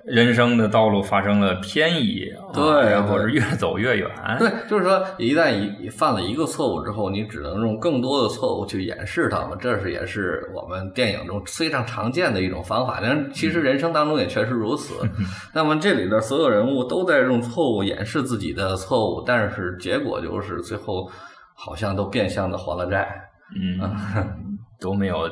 [0.05, 4.09] 人生的道路发生了偏移，啊对然后是越走越远。
[4.39, 9.55] 对，就是说，一旦一犯了一个错误之后，你只能用更多的错误去掩饰它嘛。
[9.59, 12.99] 这是也是我们电影中非常常见的一种方法。
[13.01, 14.95] 但其实人生当中也确实如此。
[15.53, 21.09] 那么这里的所有人物都在用错误掩饰自己的错误，但是结果就是最后
[21.53, 23.07] 好像都变相的还了债。
[23.55, 23.79] 嗯，
[24.81, 25.29] 都没有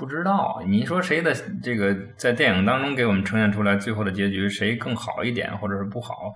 [0.00, 0.62] 不知道。
[0.66, 1.30] 你说谁的
[1.62, 6.32] 这个在电影当中给我们呈现出来最后的结局，谁更好一点，或者是不好？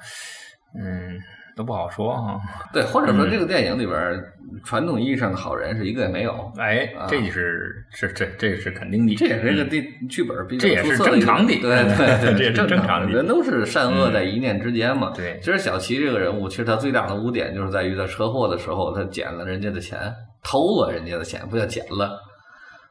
[0.79, 1.19] 嗯，
[1.57, 2.39] 都不好说哈。
[2.75, 4.23] 对，或者嗯说这个电影里边儿
[4.65, 6.53] 传统意义上的好人是一个也没有。
[6.59, 13.11] 哎啊，这是是这这是肯定的，这也是一个电剧本比较这也是出色的一个正常的对对对， 这也是正正常的。
[13.11, 15.11] 人都是善恶在一念之间嘛。
[15.17, 19.99] 对其实小齐这个人物，其实他最大的污点就是在于在车祸的时候，他捡了人家的钱，
[20.43, 22.21] 偷了人家的钱，不叫捡了。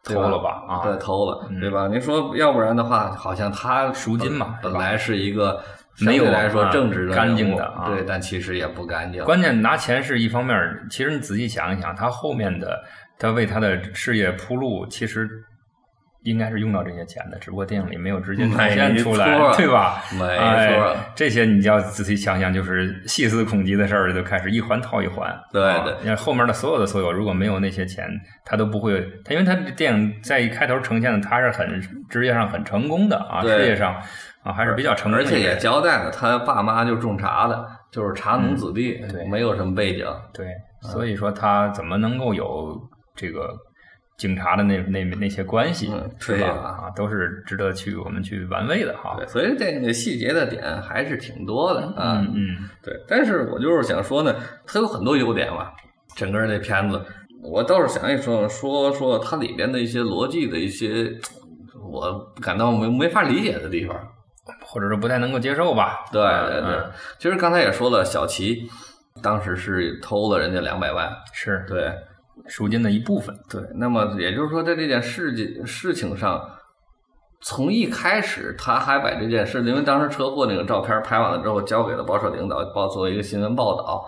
[0.03, 0.81] 对偷了吧啊。
[0.83, 1.59] 对，偷了，嗯。
[1.59, 1.87] 对吧？
[1.87, 5.63] 您说，要不然的话，好像他赎金嘛本来是一个
[5.99, 7.85] 没有来说啊正直的干净的啊。
[7.87, 9.23] 对，但其实也不干净。
[9.23, 12.83] 关键拿钱是一方面儿，其实你仔细想一想，他后面的
[13.17, 15.29] 他为他的事业铺路，其实
[16.23, 20.01] 应该是用到这些钱的，只不过电影里没有直接展现出来，对吧？
[20.11, 25.33] 没错哎，这些你就要仔细想想，就是细思恐极的事儿，就开始一环套一环。
[25.51, 28.07] 对啊对你看后面的所有的所有，如果没有那些钱，
[28.45, 33.95] 他都不会，他因为他这电影在一开头呈现的他是很职业上很成功的啊，事业上
[34.43, 40.05] 啊还是比较成而且也交代了，他爸妈就种茶的，就是茶农子弟，嗯对没有什么背景。
[40.33, 40.47] 对，
[40.83, 42.77] 嗯所以说他怎么能够有
[43.15, 43.49] 这个
[44.17, 46.47] 警察的那那那些关系，嗯是吧？
[46.47, 49.15] 啊，都是值得去我们去玩味的哈。
[49.17, 52.19] 对，所以这个细节的点还是挺多的啊。
[52.19, 55.71] 嗯嗯，对，但是我就是想说呢，它有很多优点嘛。
[56.15, 57.01] 整个这片子，
[57.43, 61.11] 我倒是想一说说说它里边的一些逻辑的一些，
[61.83, 63.95] 我感到没没法理解的地方。
[64.65, 66.03] 或者说不太能够接受吧？
[66.11, 68.67] 对对对嗯，其实刚才也说了，小齐
[69.21, 71.93] 当时是偷了人家两百万，是对
[72.47, 73.35] 赎金的一部分。
[73.49, 73.61] 对。
[73.75, 76.41] 那么也就是说，在这件事情事情上，
[77.41, 84.05] 从一开始他还把这件事，因为当时车祸那个照片拍完了之后，交给了报社领导报作为一个新闻报道，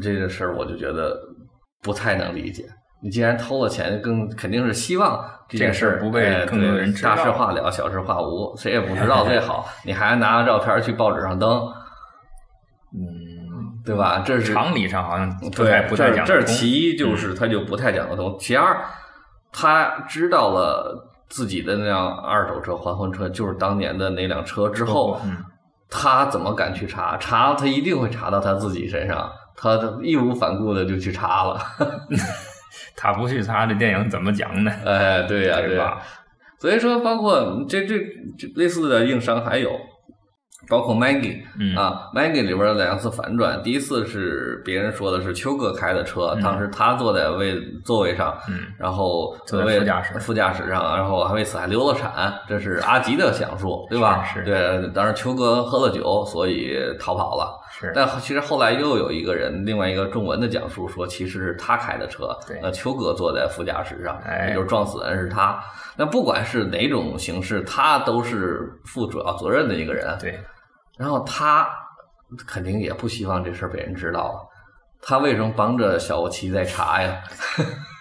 [0.00, 1.16] 这个事儿我就觉得
[1.82, 2.64] 不太能理解。
[3.02, 9.68] 你既然偷了钱，更肯定是希望这件事不被哎更多人知道大事化了，小事化无，谁也不知道最好。
[9.84, 11.50] 你还拿着照片去报纸上登，
[12.96, 13.04] 嗯，
[13.84, 14.22] 对吧？
[14.24, 18.36] 这是常理上好像不太对，不太这这是其一，就是他就不太讲得通。
[18.38, 18.84] 其二，
[19.52, 25.36] 他知道了自己的那辆二手车、还魂车就是当年的那辆车之后，嗯，
[25.90, 27.16] 他怎么敢去查？
[27.18, 31.58] 查他一定会查到他自己身上，他义无反顾的就去查了。
[32.96, 34.72] 他不去查这电影怎么讲呢？
[34.84, 36.00] 哎，对呀、呀对吧？
[36.58, 37.98] 所以说，包括这这
[38.38, 39.70] 这类似的硬伤还有，
[40.68, 41.76] 包括 Maggie，、嗯。
[41.76, 48.60] 啊，Maggie 里边的两次反转，第一次是别人说的是秋哥开的车，当时他坐在位座位上，嗯。
[48.78, 50.18] 然后坐在副驾驶。
[50.20, 54.24] 副驾驶上，然后还为此还流了产，这是阿吉的讲述，对吧？
[54.24, 54.44] 是是。
[54.44, 57.60] 对，当时秋哥喝了酒，所以逃跑了。
[57.94, 65.58] 但其实后来又有一个人，另外一个中文的讲述说，其实是他开的车，对呃，邱哥坐在副驾驶上，哎也就是撞死的人是他。
[65.96, 70.16] 那不管是哪种形式，他都是负主要责任的一个人。
[70.20, 70.38] 对，
[70.98, 71.68] 然后他
[72.46, 74.36] 肯定也不希望这事儿被人知道啊。
[75.00, 77.22] 他为什么帮着小七在查呀？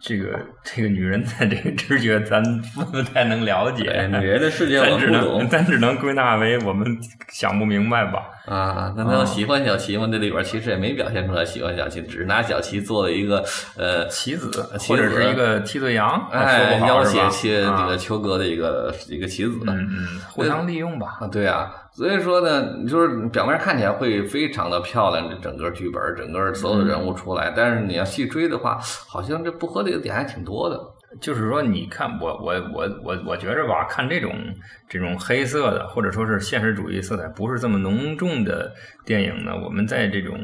[0.00, 2.42] 这个这个女人的这个直觉，咱
[2.74, 3.90] 不太能了解。
[3.90, 6.86] 哎女人的世界我咱只能不懂咱只能归纳为我们
[7.28, 8.28] 想不明白吧。
[8.46, 8.94] 啊。
[8.96, 10.08] 那他喜欢小七吗？
[10.10, 13.44] 这里边其实也没表现出来喜欢小七，只是拿小七做了一个
[13.76, 17.04] 呃棋子，棋或者是一个替罪羊，说哎，要？
[17.08, 19.52] 挟切这个啊邱哥的一个一个棋子。
[19.66, 21.16] 嗯嗯，互相利用吧。
[21.20, 28.78] 啊，对啊，所以说呢，就是表面看起来会非常的漂亮，这整个剧本，整个所有的人物出来，但是你要细追的话，
[29.08, 30.78] 好像这不合理的点还挺多的。
[31.20, 34.32] 就是说，你看我我我我我觉着吧，看这种
[34.88, 38.72] 这种黑色的或者说是现实主义色彩不是这么浓重的
[39.04, 40.38] 电影呢，我们在这种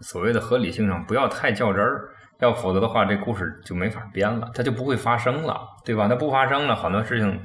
[0.00, 2.08] 所谓的合理性上不要太较真儿，
[2.40, 6.08] 要否则的话，这故事就没法编了，它就不会发生了，对吧？
[6.08, 7.40] 它不发生了，很多事情，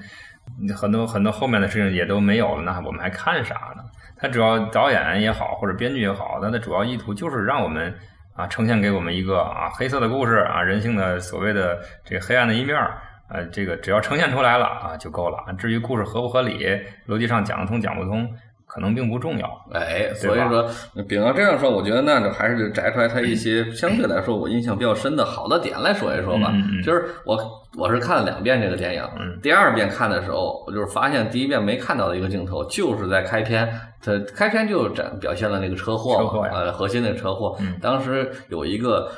[0.76, 3.84] 很多很多后面的事情也都没有了，那我们还看啥呢？
[4.18, 7.94] 它主要导演也好，或者编剧也好，它的主要意图就是让我们
[8.36, 13.02] 啊呈现给我们一个啊黑色的故事啊，人性的所谓的这个黑暗的一面儿。
[13.34, 15.38] 呃，这个只要呈现出来了啊就够了。
[15.58, 16.68] 至于故事合不合理，
[17.08, 18.30] 逻辑上讲得通讲不通，
[18.72, 19.48] 可能并不重要。
[19.74, 20.66] 哎，所以说，
[21.04, 26.54] 饼要这样说，我觉得那就还是摘出来它一些相对来说我印象比较深的好的点来说一说吧。
[26.82, 27.38] 就是我
[27.78, 33.70] 我是看了两遍这个电影，嗯第二遍看的时候，我就是发现第一遍没看到的一个镜头，就是在开篇，
[34.02, 37.58] 它开篇就展表现了那个车祸嘛，车祸呃，核心的车祸。
[37.60, 39.12] 嗯当时有一个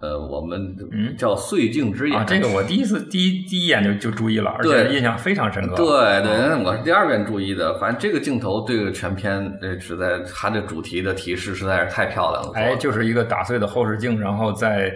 [0.00, 5.74] 呃，我们嗯叫碎镜之眼，啊，这个我第一次第一第一眼就就注意了，而且印象非常深刻。
[5.74, 7.76] 对对，我是第二遍注意的。
[7.80, 12.52] 反正这个镜头对全片这实在它的主题的提示实在是太漂亮了。
[12.54, 14.94] 哎，就是一个打碎的后视镜，然后在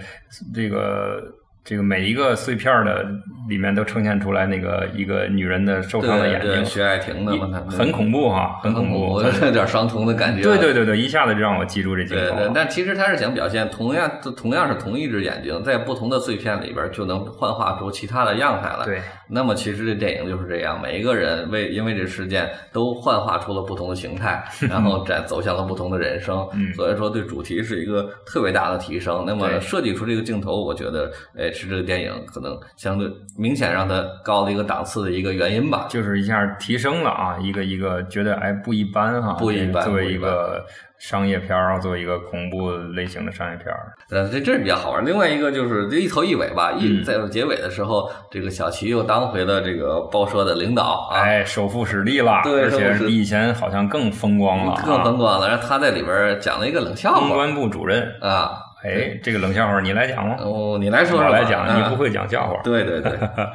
[0.55, 1.21] 这个
[1.65, 3.07] 这个每一个碎片的
[3.49, 9.13] 里面都呈现出来那个一个女人的受伤的眼睛，对对徐爱婷的嘛，很恐怖哈，很恐怖。
[9.13, 10.43] 我有点伤瞳的感觉。
[10.43, 12.53] 对对对对，一下子就让我记住这镜对对，头。
[12.53, 18.85] 但其实他是想表现同样同样是同一只眼睛，在不同的碎片里边就能幻化出其他的样态来。
[18.85, 19.01] 对，
[19.33, 26.47] 那么其实这电影就是这样，每一个人为因为这事件都幻化出了不同的形态， 然后展走向了不同的人生。
[26.53, 29.25] 嗯所以说对主题是一个特别大的提升。
[29.27, 35.87] 那么设计出这个镜头，我觉得，哎，是这个电影可能相对明显让它高了一个档次的一个原因吧。
[35.89, 40.65] 就是一下提升了啊，一个一个觉得哎不一般哈，不一般作为一个
[41.03, 45.05] 商业片儿，作为一个恐怖类型的商业片儿，呃，这这是比较好玩。
[45.05, 55.49] 另外一个就是这一头一尾吧，一嗯在结尾的时候，这个小齐又当回了这个报社的领导啊，哎，首富史蒂了，对而且比以前好像更风光了啊，更风光了。
[55.49, 58.09] 然后他在里边讲了一个冷笑话公关部主任。
[58.21, 60.37] 啊，哎，这个冷笑话你来讲吗？
[60.41, 62.61] 哦，你来说说我来讲，你啊不会讲笑话。
[62.63, 63.13] 对对对，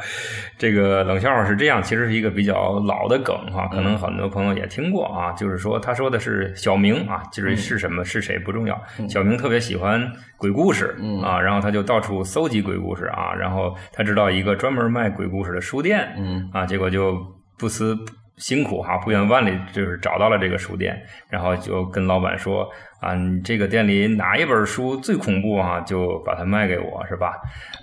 [0.57, 5.31] 这个冷笑话是这样，其实是一个比较老的梗哈，可嗯能很多朋友也听过啊。
[5.33, 10.01] 就是说，他说的是小明啊，就是是什么是谁不重要，小明特别喜欢
[10.37, 17.17] 鬼故事嗯啊，然后他就到处搜集鬼故事啊，然后他知道一个专门卖鬼故事的书店，嗯啊，结果就
[17.59, 17.95] 不辞
[18.37, 22.69] 辛苦哈，不远万里就是找到了这个书店，然后就跟老板说
[22.99, 27.33] 啊，你这个店里哪一本书最恐怖啊，就把它卖给我，是吧？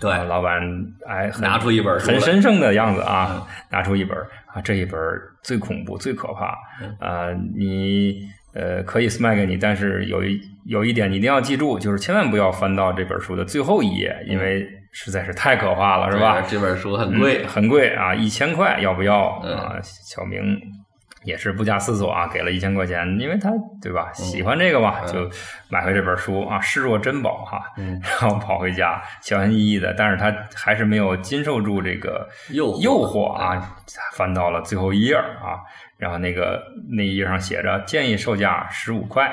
[0.01, 0.61] 对啊老板
[1.09, 5.01] 哎，拿出一本书很神圣的样子啊，拿出一本啊，这一本
[5.43, 8.21] 最恐怖、最可怕嗯啊，你
[8.55, 14.65] 呃可以卖给你，但是有一有一点你一定要记住，就是千万不要翻到这本书的最后一页，因为
[14.97, 16.41] 实在是太可怕了，是吧？
[16.49, 19.77] 这本书很贵嗯，很贵啊，一千块，要不要嗯啊？
[19.83, 20.41] 小明
[21.25, 23.51] 也是不假思索啊，给了一千块钱，因为他
[23.83, 25.37] 对吧，喜欢这个嘛，嗯就
[25.69, 33.77] 买回这本书啊，视若珍宝哈，嗯然后跑回家，小心翼翼的，但是他还是没有经受住这个诱诱惑啊，
[34.13, 35.59] 翻到了最后一页啊，
[35.99, 39.33] 然后那个那一页上写着建议售价十五块。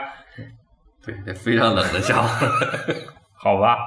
[1.03, 2.47] 对，非常冷的笑话。
[3.41, 3.77] 好吧，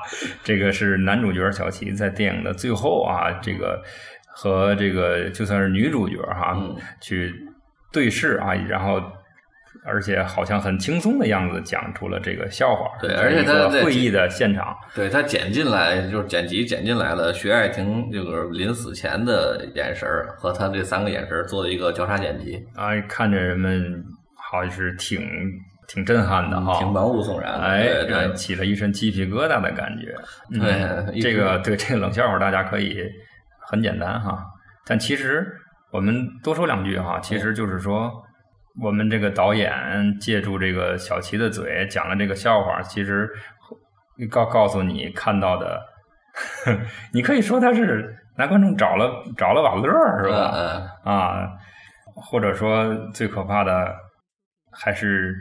[0.43, 3.81] 这个是男主角小齐在电影的最后啊，这个
[4.35, 6.77] 和这个就算是女主角哈、嗯。
[7.01, 7.33] 去
[7.93, 9.01] 对视啊，然后
[9.85, 24.03] 而且好像很轻松的样子讲出了这个笑话，对而且他在会议的现场，对他剪进来就是剪辑剪进来了，徐爱婷这个临死前的眼神儿和他这三个眼神儿做了一个交叉剪辑，啊，看着人们
[24.51, 25.21] 好像是挺
[25.89, 27.64] 挺震撼的哈，挺毛骨悚然的。
[27.64, 30.14] 哎，对对呃起了一身鸡皮疙瘩的感觉。
[30.51, 33.05] 嗯对这个对这个冷笑话，大家可以
[33.70, 34.45] 很简单哈，
[34.87, 35.47] 但其实
[35.91, 38.12] 我们多说两句哈，其实就是说，
[38.82, 39.72] 我们这个导演
[40.20, 43.28] 借助这个小齐的嘴讲了这个笑话，其实
[44.30, 45.80] 告告诉你看到的，
[47.12, 50.53] 你可以说他是男观众找了找了把乐儿是吧？
[50.55, 51.49] 嗯啊，
[52.16, 53.95] 或者说最可怕的
[54.72, 55.35] 还是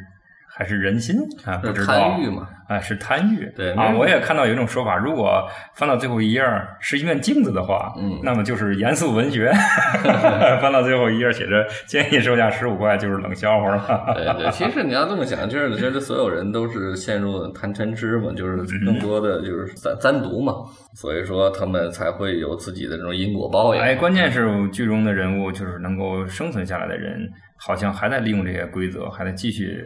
[0.55, 3.45] 还是人心啊，不嗯，知道贪欲嘛，啊，是贪欲。
[3.47, 5.43] 啊，对啊我也看到有一种说法，如果
[5.75, 6.43] 翻到最后一页
[6.79, 9.51] 是一面镜子的话，嗯那么就是严肃文学。
[10.61, 14.13] 翻到最后一页写着建议售价十五块，就是冷笑话了。
[14.15, 20.53] 对对，其实你要这么想，就是觉得所有人都是陷入贪嗔痴嘛，就是更多的就是三三毒嘛，
[20.95, 23.81] 所以说他们才会有自己的这种因果报应。
[23.81, 27.27] 哎，关键是剧中的人物就是能够生存下来的人，
[27.57, 29.83] 好像还在利用这些规则，还在继续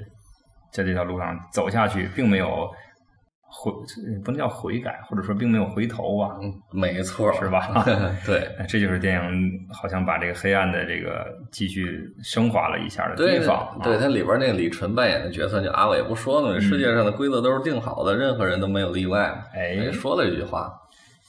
[0.71, 2.69] 在这条路上走下去，并没有
[3.49, 3.71] 悔，
[4.23, 6.37] 不能叫悔改，或者说并没有回头吧。
[6.41, 7.85] 嗯，没错，是吧
[8.25, 8.39] 对。
[8.59, 13.57] 哎 这就是电影好像把这个黑暗的这个继续升华了一下的地方。
[13.57, 16.59] 啊对，它里边那个李纯扮演的角色，叫阿伟不说了吗？
[16.59, 19.33] 世界上的规则都是定好的，任何人都没有例外。
[19.53, 20.71] 哎说了一句话。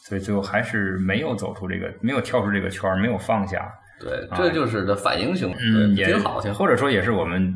[0.01, 3.71] 所以最后还是没有走出这个，没有跳出这个圈，没有放下。
[4.01, 5.55] 对，这就是这反英雄，
[5.95, 6.59] 也挺好，挺好。
[6.59, 7.55] 或者说也是我们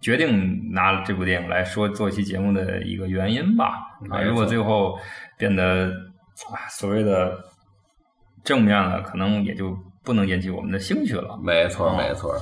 [0.00, 3.74] 决定拿这部电影来说做一期节目的一个原因吧。
[4.10, 4.98] 啊，如果最后
[5.38, 5.90] 变得
[6.50, 7.36] 啊所谓的
[8.44, 11.38] 正面了，可能也就不能引起我们的兴趣了。
[11.42, 12.34] 没错，哦没错。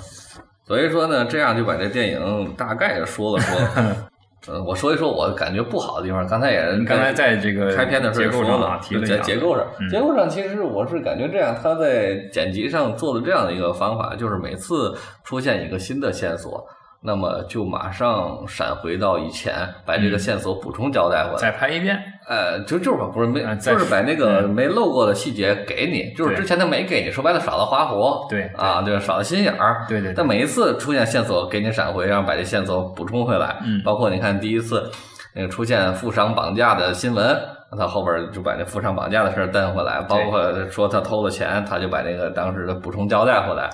[0.66, 3.58] 所以说呢，这样就把这电影大概的说了说。
[4.46, 6.26] 呃，我说一说我感觉不好的地方。
[6.26, 14.94] 刚才也刚才在这个开篇的时候说了，提了一下结构上，嗯结构上其实我是感觉这样，他在剪辑上做的这样的一个方法，就是每次
[15.24, 16.62] 出现一个新的线索，
[17.06, 19.52] 那么就马上闪回到以前，
[19.84, 21.36] 把这个线索补充交代回来。
[21.36, 24.50] 再拍一遍，呃，就就是吧不是没就是把那个嗯。
[24.50, 28.50] 没漏过的细节给你，就是之前他没给你，说白了少了花活，对。
[28.56, 33.82] 啊，对，少了心眼儿，对对对但每一次出现线索，给你闪回，然后把这线索补充回来，嗯。
[33.84, 34.90] 包括你看第一次
[35.34, 37.38] 那个出现富商绑架的新闻，
[37.78, 43.68] 他后边就把那富商绑架的事儿带回来，包括说他偷了钱，他就把那个当时的补充交代回来。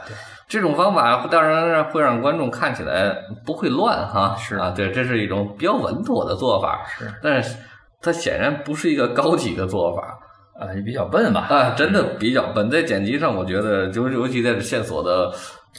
[0.50, 7.56] 这种方法当然让会让观众看起来不会乱哈，是啊，对，这是一种比较稳妥的做法，是但是
[8.02, 10.18] 它显然不是一个高级的做法
[10.58, 11.46] 啊，也比较笨吧。
[11.48, 12.68] 啊，真的比较笨。
[12.68, 15.32] 在剪辑上，我觉得就尤其在线索的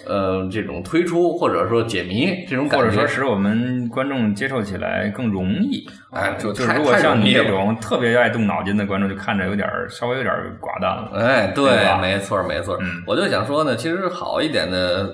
[0.07, 11.11] 呃这种推出或者说解谜这种感觉，或者说使我们观众接受起来更容易，哎就就如果像你这种特别爱动脑筋的观众，就看着有点儿稍微有点儿寡淡了。
[11.15, 12.77] 哎，对吧没错没错。
[12.81, 15.13] 嗯我就想说呢，其实好一点的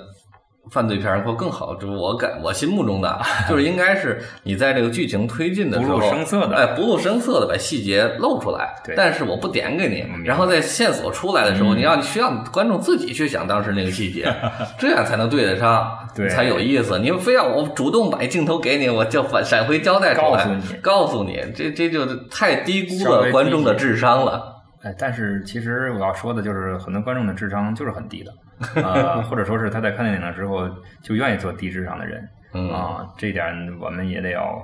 [0.71, 14.31] 犯罪片儿或更好，就是我感我心目中的啊，就是应该是你在这个剧情推进的时候，不露声色的哎，不露声色的把细节露出来，对但是我不点给你然后在线索出来的时候，嗯你让需要观众自己去想当时那个细节，
[14.77, 16.99] 这样才能对得上， 对才有意思。
[16.99, 24.55] 你非要我主动把镜头给你，我就反闪回交代出来，告诉你告诉你，这这就太低估了观众的智商了。
[24.83, 28.31] 哎，但是其实我要说的就是，很多观众的智商就是很低的，
[28.75, 30.67] 呃，或者说是他在看电影的时候
[31.01, 33.45] 就愿意做低智商的人嗯啊，这点
[33.79, 34.63] 我们也得要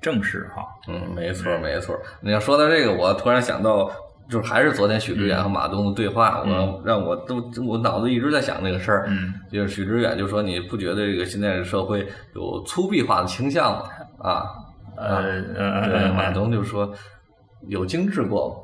[0.00, 0.64] 正视哈。
[0.88, 1.96] 嗯，没错没错。
[2.20, 3.90] 你要说到这个，我突然想到，
[4.28, 9.04] 就是还是昨天许知远和马东的对话，我让我都我脑子一直在想这个事儿。
[9.08, 13.84] 嗯，就是许知远就说：“你不觉得这个现在的社会有粗鄙化的倾向吗？”
[14.18, 14.42] 啊，
[14.96, 16.90] 呃呃，对，呃马东就说
[17.68, 18.54] ：“有精致过吗？”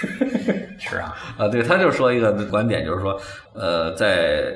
[0.80, 3.20] 是啊，啊，对，他就说一个观点，就是说，
[3.54, 4.52] 呃，在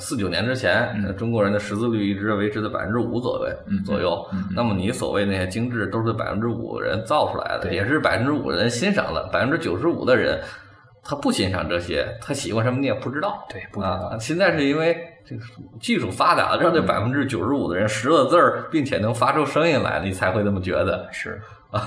[0.00, 4.26] 四九年之前，呃中国人的识字率一直维持在百分之五左右、嗯左右。
[4.54, 10.40] 那么你所谓那些精致，都是百分之五人造出来的，也是百分之五人欣赏的，百分之九十五的人
[11.02, 13.44] 他不欣赏这些，他喜欢什么你也不知道。
[13.48, 14.96] 对，不知道啊，现在是因为
[15.26, 15.42] 这个
[15.80, 21.08] 技术发达，让这百分之九十五的人识了字儿，并且能发出声音来，你才会这么觉得。
[21.10, 21.40] 是，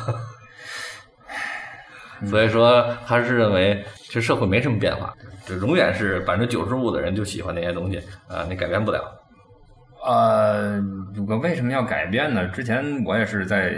[2.26, 5.14] 所以说，他是认为这社会没什么变化，
[5.46, 7.98] 就永远是百分之九十五的人就喜欢那些东西
[8.28, 9.02] 啊，你改变不了。
[10.06, 10.84] 呃，
[11.30, 12.46] 我为什么要改变呢？
[12.50, 13.74] 之前我也是在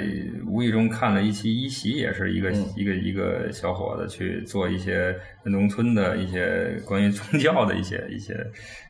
[0.48, 8.36] 无意中看了一期一席，也是一个、嗯一个一个小伙子去做一些农村的一些关于宗教的一些一些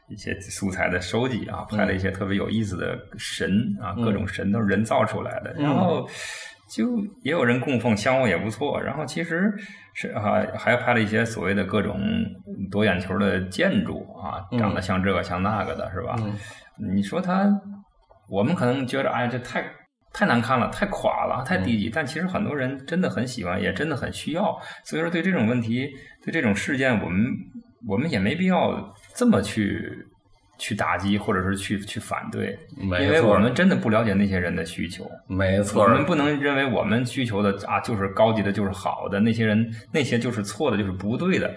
[0.07, 3.49] 一些素材的收集啊，拍了一些特别有意思的神
[3.81, 6.07] 啊，嗯各种神都是人造出来的，嗯然后。
[6.69, 9.53] 就也有人供奉香火也不错，然后其实
[9.93, 11.99] 是啊还拍了一些所谓的各种
[12.71, 16.15] 夺眼球的建筑啊，嗯长得像这个像那个的，是吧？
[16.19, 16.33] 嗯
[16.77, 17.49] 你说他，
[18.29, 19.63] 我们可能觉得，哎，这太
[20.11, 21.89] 太难看了，太垮了，太低级。
[21.89, 24.53] 但其实很多人真的很喜欢，也真的很需要。
[24.83, 25.87] 所以说，对这种问题，
[26.21, 27.31] 对这种事件，我们
[27.87, 29.89] 我们也没必要这么去
[30.57, 35.05] 去打击或者是去去反对，没错因为我们真的不了解那些人的需求。
[35.27, 41.53] 没错我，们不能认为我们需求的啊就是高级的，就是好的，那些人那些就是错的，就是不对的。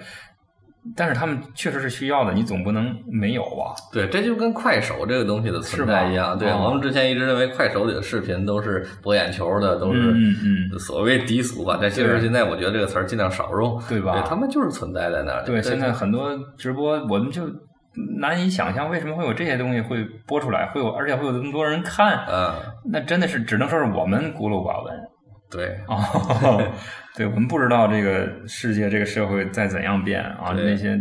[0.96, 3.74] 但是他们确实是需要的，你总不能没有吧。
[3.92, 6.38] 对，这就跟快手这个东西的存在一样。
[6.38, 10.34] 对、哦我们之前一直认为快手里的视频都是博眼球的，都是嗯
[10.72, 11.78] 嗯所谓低俗吧。
[11.78, 15.44] 但其实现在我觉得这个词儿尽量少用，对吧他们就是存在在那儿。
[15.44, 17.42] 对，现在很多直播我们就
[18.18, 22.54] 难以想象为什么会有这些东西会播出来，会有而且会有这么多人看，嗯，
[22.90, 24.94] 那真的是只能说是我们孤陋寡闻。
[25.50, 26.62] 对，哦，
[27.16, 30.98] 对，我们不知道这个世界、这个社会在怎样变啊，对那些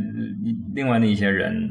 [0.73, 1.69] 另外那一些人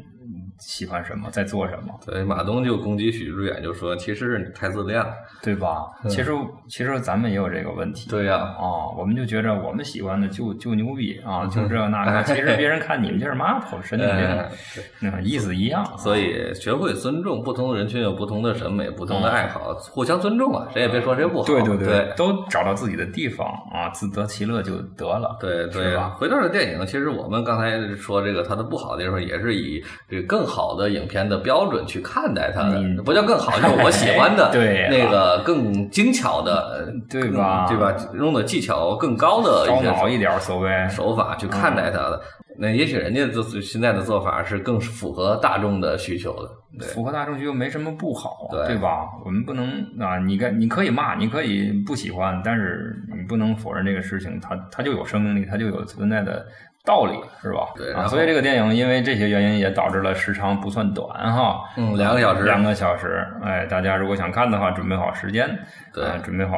[0.58, 5.12] 喜欢什么，在做什么，对马东就攻击许志远，就说其实是你太自恋了。
[5.42, 5.86] 对吧？
[6.08, 6.32] 其实
[6.68, 8.10] 其实咱们也有这个问题。
[8.10, 12.24] 对呀、哦，我们就觉着我们喜欢的就就牛逼啊，就这那哎个。
[12.34, 14.50] 其实别人看你们就是妈头神经病哎，
[15.00, 15.84] 那意思一样。
[15.84, 21.46] 啊所以学会尊重不同的人群有不同的审美、不同的爱好，互相尊重啊，谁也别说谁不好。
[21.46, 25.36] 对对对都找到自己的地方啊，自得其乐就得了。
[25.40, 37.94] 对对回到这电影，其实我们刚才说这个它的不好的地方，也是以这个更好的影片的标准去看待它的，嗯不叫更好，就是我喜欢的， 对那个更精巧的，对吧对吧？
[38.14, 42.20] 用的技巧更高的高一些脑一点，所谓手法去看待它的。
[42.58, 49.04] 那也许人家就是现在的做法是更符合大众的需求的，对符合大众需求没什么不好，对吧？
[49.26, 49.66] 我们不能
[50.00, 56.46] 啊，你该你可以骂，你可以不喜欢，但是你不能否认这个事情，它它就有生命力，它就有存在的
[56.86, 57.62] 道理，是吧？
[57.94, 63.26] 啊，对所以这个电影因为这些原因也导致了时长不算短哈，嗯两个小时两个小时。
[63.44, 65.58] 哎，大家如果想看的话，准备好时间，
[65.92, 66.56] 对啊准备好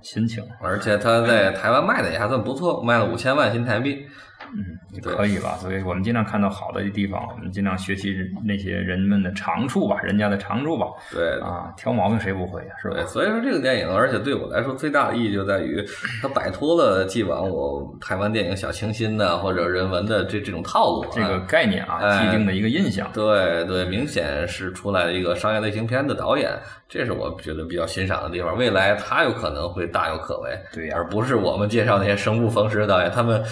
[0.00, 4.06] 心情，而且它在台湾卖的也还算不错，卖了五千万新台币。
[4.54, 5.56] 嗯，可以吧？
[5.58, 10.86] 所以我们尽量看到好的地方，我们尽量学习那些人们的长处吧，人家的长处吧。
[11.12, 12.74] 对，啊，挑毛病谁不会呀？
[12.80, 13.06] 是吧对，？
[13.06, 15.84] 所以说这个电影，而且对我来说最大的意义就在于，
[16.22, 21.04] 它摆脱了既往我台湾电影小清新的或者人文的这这种套路。
[21.12, 23.10] 这个啊概念啊，哎既定的一个印象。
[23.12, 26.50] 对对，明显是出来了一个商业类型片的导演，
[26.88, 28.56] 这是我觉得比较欣赏的地方。
[28.56, 33.42] 未来他有可能会大有可为，对呀而不是我们介绍那些生不逢时的导演，他们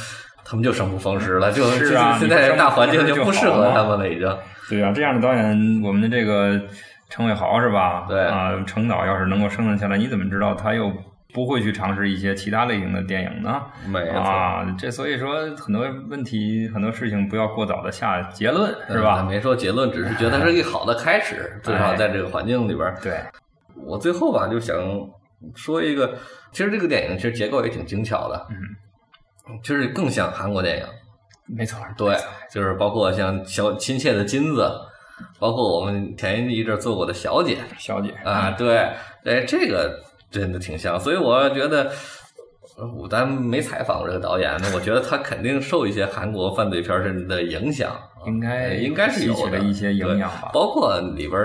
[0.44, 4.28] 他们就生不逢时了，就是啊现在大环境就不适合他们了，已经。
[4.68, 6.60] 对啊，这样的导演，我们的这个
[7.10, 8.06] 程伟豪是吧？
[8.08, 10.90] 对啊，程导要是能够生存下来，你怎么知道他又
[11.34, 13.60] 不会去尝试一些其他类型的电影呢？
[13.88, 14.18] 没错。
[14.18, 19.18] 啊，这所以说很多问题、很多事情不要过早的下结论，是吧？
[19.20, 22.96] 嗯没说结论，只是觉得它是一个好的开始，至少在这个环境里边儿。
[23.02, 23.18] 对，
[23.84, 24.76] 我最后吧，就想
[25.54, 26.14] 说一个，
[26.52, 28.56] 其实这个电影其实结构也挺精巧的，嗯，
[29.62, 30.86] 就是更像韩国电影。
[31.46, 32.16] 没错，对，
[32.50, 34.70] 就是包括像小亲切的金子，
[35.38, 38.78] 包括我们前一阵儿做过的小姐小姐啊，对，
[39.24, 41.90] 哎，这个真的挺像，所以我觉得。
[42.76, 51.40] 呃我咱没采访过这个导演，那我觉得他肯定受一些韩国犯罪片儿的影响，应该哎应该是有的一些影响吧包括里边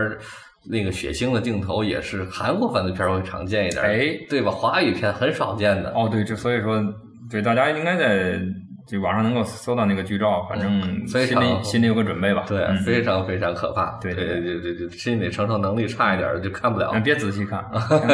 [0.66, 4.50] 那个血腥的镜头也是韩国犯罪片儿会常见一点儿，哎对吧？
[4.50, 6.84] 华语片很少见的，哦，对，就所以说，
[7.30, 8.39] 对大家应该在
[8.88, 12.45] 这网上能够搜到那个剧照，反正心里常心里有个准备吧。
[12.47, 13.99] 对，嗯非常非常可怕。
[14.01, 16.89] 对对对对对对，心理承受能力差一点儿就看不了。
[16.95, 17.63] 嗯别仔细看，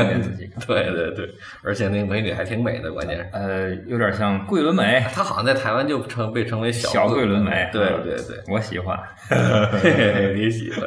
[0.09, 0.61] 别仔细看。
[0.67, 1.29] 对对对，
[1.63, 3.29] 而且那个美女还挺美的，关键是。
[3.31, 7.69] 呃，有点像桂纶镁，她好像在台湾就称被称为小小桂纶镁。
[7.71, 8.99] 对嗯对对，我喜欢。
[9.29, 10.81] 嘿嘿嘿你喜欢。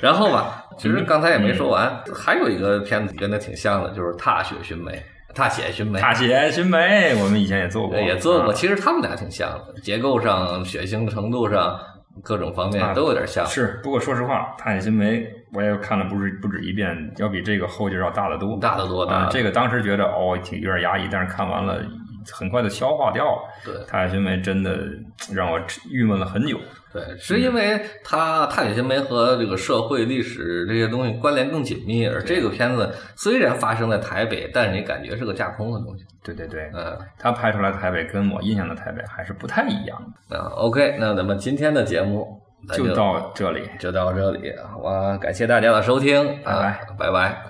[0.00, 4.90] 然后吧，其实刚才也没说完，还有一个片子跟它挺像的，就是《踏雪寻梅》。
[5.34, 8.50] 踏雪寻梅，踏雪寻梅，我们以前也做过，也做过。
[8.50, 11.78] 啊其实他们俩挺像的，结构上、血腥程度上，
[12.22, 13.46] 各种方面啊都有点像。
[13.46, 18.58] 是，不过说实话，踏雪寻梅我也看了不止不止一遍，要比这个后劲要大得多。
[18.58, 21.80] 大得多大得多啊这个当时觉得哦，挺有点压抑，但是看完了
[22.32, 23.42] 很快的消化掉了。
[23.64, 24.78] 对踏雪寻梅真的
[25.32, 25.60] 让我
[25.90, 26.58] 郁闷了很久。
[26.92, 36.04] 对，是因为它《踏雪寻梅》和这个社会历史这些东西关联更紧密，而这个片子虽然发生在台北，但是你感觉是个架空的东西。
[36.24, 40.20] 对对对，嗯，他拍出来的台北跟我印象的台北还是不太一样的。
[40.28, 42.26] 那 OK，那咱们今天的节目
[42.68, 43.70] 咱就到这里。
[43.78, 44.52] 就到这里，
[44.82, 47.49] 我感谢大家的收听，拜拜啊拜拜。